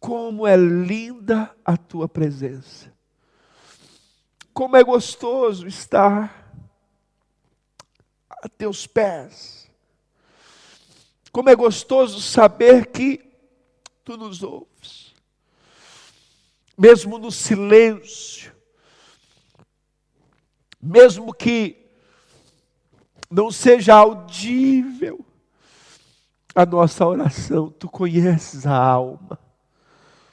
Como 0.00 0.46
é 0.46 0.56
linda 0.56 1.54
a 1.64 1.76
tua 1.76 2.08
presença. 2.08 2.92
Como 4.52 4.76
é 4.76 4.82
gostoso 4.82 5.66
estar 5.66 6.54
a 8.28 8.48
teus 8.48 8.86
pés. 8.86 9.70
Como 11.30 11.48
é 11.48 11.54
gostoso 11.54 12.20
saber 12.20 12.86
que 12.86 13.32
tu 14.04 14.16
nos 14.16 14.42
ouves 14.42 15.01
mesmo 16.82 17.16
no 17.16 17.30
silêncio, 17.30 18.52
mesmo 20.82 21.32
que 21.32 21.76
não 23.30 23.52
seja 23.52 23.94
audível 23.94 25.24
a 26.52 26.66
nossa 26.66 27.06
oração, 27.06 27.70
tu 27.70 27.88
conheces 27.88 28.66
a 28.66 28.76
alma, 28.76 29.38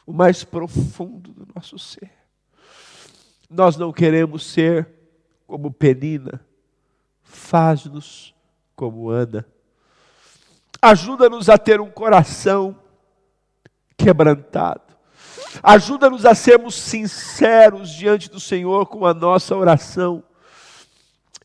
o 0.08 0.12
mais 0.12 0.44
profundo 0.44 1.32
do 1.32 1.48
nosso 1.54 1.78
ser. 1.78 2.12
Nós 3.48 3.78
não 3.78 3.94
queremos 3.94 4.44
ser 4.52 4.90
como 5.46 5.72
Penina, 5.72 6.44
faz-nos 7.22 8.34
como 8.76 9.10
Ana. 9.10 9.46
Ajuda-nos 10.82 11.48
a 11.48 11.60
ter 11.60 11.80
um 11.80 11.92
coração 11.92 12.76
quebrantado 13.96 14.89
Ajuda-nos 15.64 16.26
a 16.26 16.36
sermos 16.36 16.76
sinceros 16.76 17.90
diante 17.90 18.30
do 18.30 18.40
Senhor 18.40 18.86
com 18.86 19.06
a 19.06 19.14
nossa 19.14 19.56
oração 19.56 20.24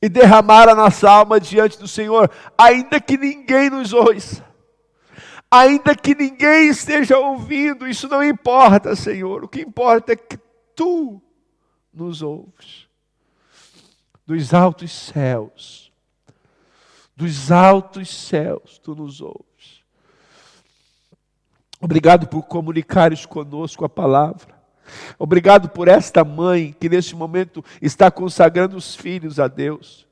e 0.01 0.09
derramar 0.09 0.69
a 0.69 0.75
nossa 0.75 1.11
alma 1.11 1.41
diante 1.41 1.79
do 1.79 1.89
Senhor, 1.89 2.31
ainda 2.59 3.01
que 3.01 3.17
ninguém 3.17 3.71
nos 3.71 3.93
ouça, 3.93 4.45
ainda 5.51 5.95
que 5.95 6.15
ninguém 6.15 6.69
esteja 6.69 7.19
ouvindo, 7.19 7.89
isso 7.89 8.07
não 8.09 8.23
importa, 8.23 8.95
Senhor. 8.95 9.45
O 9.45 9.49
que 9.49 9.63
importa 9.63 10.13
é 10.13 10.17
que 10.17 10.39
tu 10.77 11.23
nos 11.93 12.21
ouves 12.21 12.85
dos 14.27 14.55
altos 14.55 14.93
céus, 14.93 15.93
dos 17.17 17.53
altos 17.53 18.09
céus, 18.09 18.79
tu 18.79 18.95
nos 18.95 19.21
ouves. 19.21 19.54
Obrigado 21.85 22.27
por 22.27 22.45
comunicares 22.45 23.27
conosco 23.27 23.85
a 23.85 23.91
palavra. 23.91 24.55
Obrigado 25.19 25.69
por 25.69 25.87
esta 25.87 26.25
mãe 26.25 26.75
que 26.81 26.89
neste 26.89 27.15
momento 27.15 27.63
está 27.83 28.11
consagrando 28.11 28.75
os 28.75 28.97
filhos 28.97 29.39
a 29.39 29.49
Deus. 29.49 30.09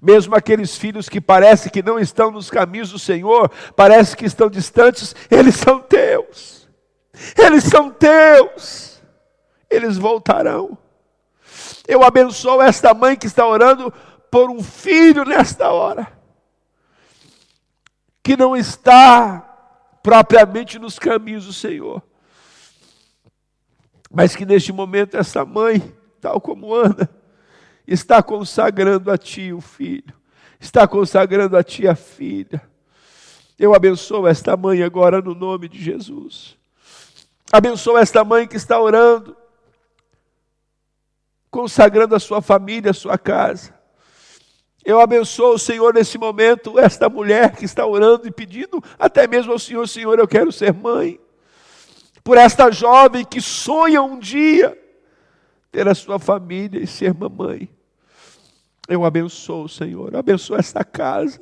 Mesmo 0.00 0.36
aqueles 0.36 0.76
filhos 0.76 1.08
que 1.08 1.20
parece 1.20 1.70
que 1.70 1.82
não 1.82 1.98
estão 1.98 2.30
nos 2.30 2.48
caminhos 2.48 2.92
do 2.92 3.00
Senhor, 3.00 3.50
parece 3.74 4.16
que 4.16 4.24
estão 4.24 4.48
distantes, 4.48 5.12
eles 5.28 5.56
são 5.56 5.80
teus. 5.80 6.68
Eles 7.36 7.64
são 7.64 7.90
teus. 7.90 9.02
Eles 9.68 9.98
voltarão. 9.98 10.78
Eu 11.88 12.04
abençoo 12.04 12.62
esta 12.62 12.94
mãe 12.94 13.16
que 13.16 13.26
está 13.26 13.44
orando 13.44 13.92
por 14.30 14.48
um 14.48 14.62
filho 14.62 15.24
nesta 15.24 15.72
hora, 15.72 16.06
que 18.22 18.36
não 18.36 18.56
está 18.56 19.49
propriamente 20.02 20.78
nos 20.78 20.98
caminhos 20.98 21.46
do 21.46 21.52
Senhor. 21.52 22.02
Mas 24.10 24.34
que 24.34 24.44
neste 24.44 24.72
momento 24.72 25.16
essa 25.16 25.44
mãe, 25.44 25.94
tal 26.20 26.40
como 26.40 26.74
Ana, 26.74 27.08
está 27.86 28.22
consagrando 28.22 29.10
a 29.10 29.18
ti 29.18 29.52
o 29.52 29.60
filho, 29.60 30.14
está 30.58 30.86
consagrando 30.86 31.56
a 31.56 31.62
ti 31.62 31.86
a 31.86 31.94
filha. 31.94 32.62
Eu 33.58 33.74
abençoo 33.74 34.26
esta 34.26 34.56
mãe 34.56 34.82
agora 34.82 35.20
no 35.20 35.34
nome 35.34 35.68
de 35.68 35.82
Jesus. 35.82 36.56
Abençoo 37.52 37.98
esta 37.98 38.24
mãe 38.24 38.46
que 38.46 38.56
está 38.56 38.80
orando, 38.80 39.36
consagrando 41.50 42.14
a 42.14 42.20
sua 42.20 42.40
família, 42.40 42.92
a 42.92 42.94
sua 42.94 43.18
casa. 43.18 43.79
Eu 44.84 45.00
abençoo, 45.00 45.58
Senhor, 45.58 45.92
nesse 45.94 46.16
momento, 46.16 46.78
esta 46.78 47.08
mulher 47.08 47.54
que 47.54 47.64
está 47.64 47.86
orando 47.86 48.26
e 48.26 48.30
pedindo, 48.30 48.82
até 48.98 49.26
mesmo 49.26 49.52
ao 49.52 49.58
Senhor, 49.58 49.86
Senhor, 49.86 50.18
eu 50.18 50.26
quero 50.26 50.50
ser 50.50 50.72
mãe. 50.72 51.20
Por 52.24 52.38
esta 52.38 52.70
jovem 52.70 53.24
que 53.24 53.40
sonha 53.40 54.02
um 54.02 54.18
dia 54.18 54.76
ter 55.70 55.86
a 55.86 55.94
sua 55.94 56.18
família 56.18 56.82
e 56.82 56.86
ser 56.86 57.14
mamãe. 57.14 57.68
Eu 58.88 59.04
abençoo, 59.04 59.68
Senhor, 59.68 60.12
eu 60.12 60.18
abençoo 60.18 60.56
esta 60.56 60.82
casa. 60.82 61.40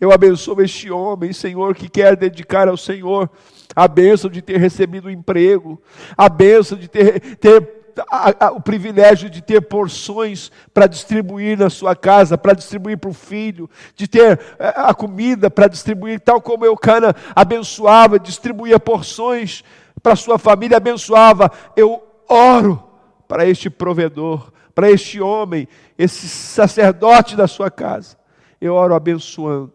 Eu 0.00 0.10
abençoo 0.10 0.60
este 0.60 0.90
homem, 0.90 1.32
Senhor, 1.32 1.74
que 1.74 1.88
quer 1.88 2.16
dedicar 2.16 2.66
ao 2.68 2.76
Senhor 2.76 3.30
a 3.76 3.86
bênção 3.86 4.28
de 4.28 4.42
ter 4.42 4.56
recebido 4.56 5.06
um 5.06 5.10
emprego, 5.10 5.80
a 6.16 6.28
bênção 6.28 6.76
de 6.76 6.88
ter, 6.88 7.36
ter 7.36 7.77
a, 8.08 8.46
a, 8.46 8.52
o 8.52 8.60
privilégio 8.60 9.28
de 9.30 9.40
ter 9.40 9.60
porções 9.62 10.50
para 10.72 10.86
distribuir 10.86 11.58
na 11.58 11.70
sua 11.70 11.96
casa, 11.96 12.38
para 12.38 12.52
distribuir 12.52 12.98
para 12.98 13.10
o 13.10 13.14
filho, 13.14 13.68
de 13.96 14.06
ter 14.06 14.38
eh, 14.58 14.74
a 14.76 14.94
comida 14.94 15.50
para 15.50 15.68
distribuir, 15.68 16.20
tal 16.20 16.40
como 16.40 16.64
Eucana 16.64 17.14
abençoava, 17.34 18.18
distribuía 18.18 18.78
porções 18.78 19.64
para 20.02 20.16
sua 20.16 20.38
família, 20.38 20.76
abençoava. 20.76 21.50
Eu 21.76 22.02
oro 22.28 22.82
para 23.26 23.46
este 23.46 23.68
provedor, 23.68 24.52
para 24.74 24.90
este 24.90 25.20
homem, 25.20 25.66
esse 25.96 26.28
sacerdote 26.28 27.36
da 27.36 27.48
sua 27.48 27.70
casa. 27.70 28.16
Eu 28.60 28.74
oro 28.74 28.94
abençoando 28.94 29.74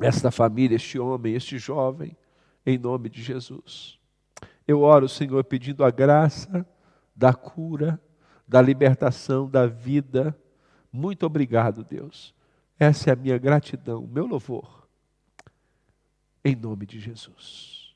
esta 0.00 0.30
família, 0.30 0.76
este 0.76 0.98
homem, 0.98 1.34
este 1.34 1.58
jovem, 1.58 2.16
em 2.64 2.78
nome 2.78 3.08
de 3.08 3.22
Jesus. 3.22 3.98
Eu 4.66 4.82
oro, 4.82 5.08
Senhor, 5.08 5.42
pedindo 5.44 5.84
a 5.84 5.90
graça 5.90 6.66
da 7.22 7.32
cura, 7.32 8.02
da 8.48 8.60
libertação, 8.60 9.48
da 9.48 9.64
vida. 9.64 10.36
Muito 10.92 11.24
obrigado, 11.24 11.84
Deus. 11.84 12.34
Essa 12.76 13.10
é 13.10 13.12
a 13.12 13.16
minha 13.16 13.38
gratidão, 13.38 14.08
meu 14.08 14.26
louvor. 14.26 14.88
Em 16.44 16.56
nome 16.56 16.84
de 16.84 16.98
Jesus. 16.98 17.94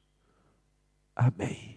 Amém. 1.17 1.76